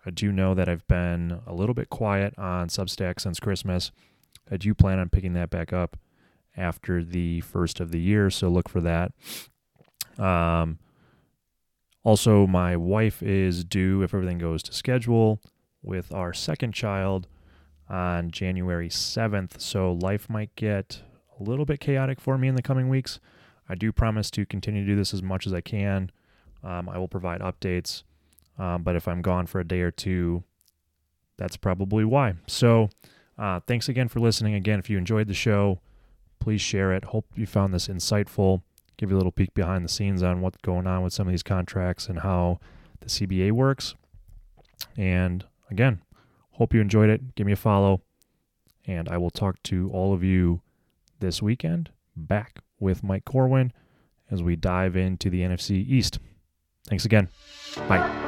I 0.06 0.12
do 0.12 0.32
know 0.32 0.54
that 0.56 0.70
I've 0.70 0.88
been 0.88 1.42
a 1.46 1.54
little 1.54 1.76
bit 1.76 1.90
quiet 1.90 2.34
on 2.38 2.70
Substack 2.70 3.20
since 3.20 3.38
Christmas. 3.38 3.92
I 4.50 4.56
do 4.56 4.74
plan 4.74 4.98
on 4.98 5.10
picking 5.10 5.34
that 5.34 5.50
back 5.50 5.74
up 5.74 5.98
after 6.58 7.04
the 7.04 7.42
first 7.42 7.80
of 7.80 7.92
the 7.92 8.00
year, 8.00 8.30
so 8.30 8.50
look 8.50 8.70
for 8.70 8.82
that. 8.82 9.12
Um, 10.18 10.80
also, 12.04 12.46
my 12.46 12.76
wife 12.76 13.24
is 13.24 13.64
due, 13.64 14.04
if 14.04 14.14
everything 14.14 14.38
goes 14.38 14.62
to 14.64 14.74
schedule, 14.74 15.42
with 15.82 16.14
our 16.14 16.34
second 16.34 16.74
child 16.74 17.28
on 17.90 18.32
January 18.32 18.90
7th, 18.90 19.60
so 19.60 19.94
life 19.94 20.30
might 20.30 20.56
get 20.56 21.02
a 21.40 21.44
little 21.44 21.66
bit 21.66 21.80
chaotic 21.80 22.20
for 22.20 22.38
me 22.38 22.48
in 22.48 22.56
the 22.56 22.62
coming 22.62 22.90
weeks. 22.90 23.20
I 23.68 23.76
do 23.76 23.92
promise 23.92 24.30
to 24.32 24.46
continue 24.46 24.84
to 24.86 24.92
do 24.92 24.96
this 24.96 25.14
as 25.14 25.24
much 25.24 25.48
as 25.48 25.54
I 25.54 25.62
can. 25.62 26.12
Um, 26.64 26.90
I 26.90 26.98
will 26.98 27.08
provide 27.08 27.42
updates, 27.42 28.04
um, 28.58 28.84
but 28.84 28.96
if 28.96 29.08
I'm 29.08 29.22
gone 29.22 29.48
for 29.48 29.60
a 29.60 29.68
day 29.68 29.82
or 29.82 29.92
two, 29.92 30.44
that's 31.38 31.58
probably 31.58 32.06
why. 32.06 32.36
So, 32.48 32.90
uh, 33.38 33.60
thanks 33.68 33.90
again 33.90 34.08
for 34.08 34.20
listening. 34.20 34.54
Again, 34.56 34.80
if 34.80 34.90
you 34.90 34.98
enjoyed 34.98 35.28
the 35.28 35.34
show, 35.34 35.80
please 36.46 36.62
share 36.62 36.94
it. 36.94 37.06
Hope 37.06 37.26
you 37.36 37.48
found 37.48 37.74
this 37.74 37.88
insightful. 37.88 38.62
Give 38.98 39.10
you 39.10 39.16
a 39.16 39.18
little 39.18 39.32
peek 39.32 39.56
behind 39.56 39.84
the 39.84 39.90
scenes 39.90 40.22
on 40.22 40.42
what's 40.42 40.60
going 40.62 40.86
on 40.86 41.02
with 41.02 41.12
some 41.12 41.28
of 41.28 41.32
these 41.32 41.42
contracts 41.42 42.08
and 42.08 42.20
how 42.20 42.60
the 43.00 43.08
CBA 43.08 43.52
works. 43.52 43.96
And 44.96 45.44
again, 45.72 46.04
hope 46.52 46.72
you 46.72 46.82
enjoyed 46.82 47.10
it. 47.10 47.34
Give 47.34 47.48
me 47.48 47.54
a 47.54 47.56
follow. 47.56 48.02
And 48.86 49.10
I 49.10 49.18
will 49.18 49.32
talk 49.32 49.62
to 49.64 49.90
all 49.92 50.14
of 50.14 50.24
you 50.24 50.62
this 51.20 51.42
weekend 51.42 51.90
back 52.16 52.60
with 52.80 53.04
Mike 53.04 53.26
Corwin 53.26 53.74
as 54.30 54.44
we 54.44 54.56
dive 54.56 54.96
into 54.96 55.32
the 55.32 55.42
NFC 55.42 55.72
East. 55.72 56.20
Thanks 56.88 57.06
again. 57.06 57.28
Bye. 57.90 58.25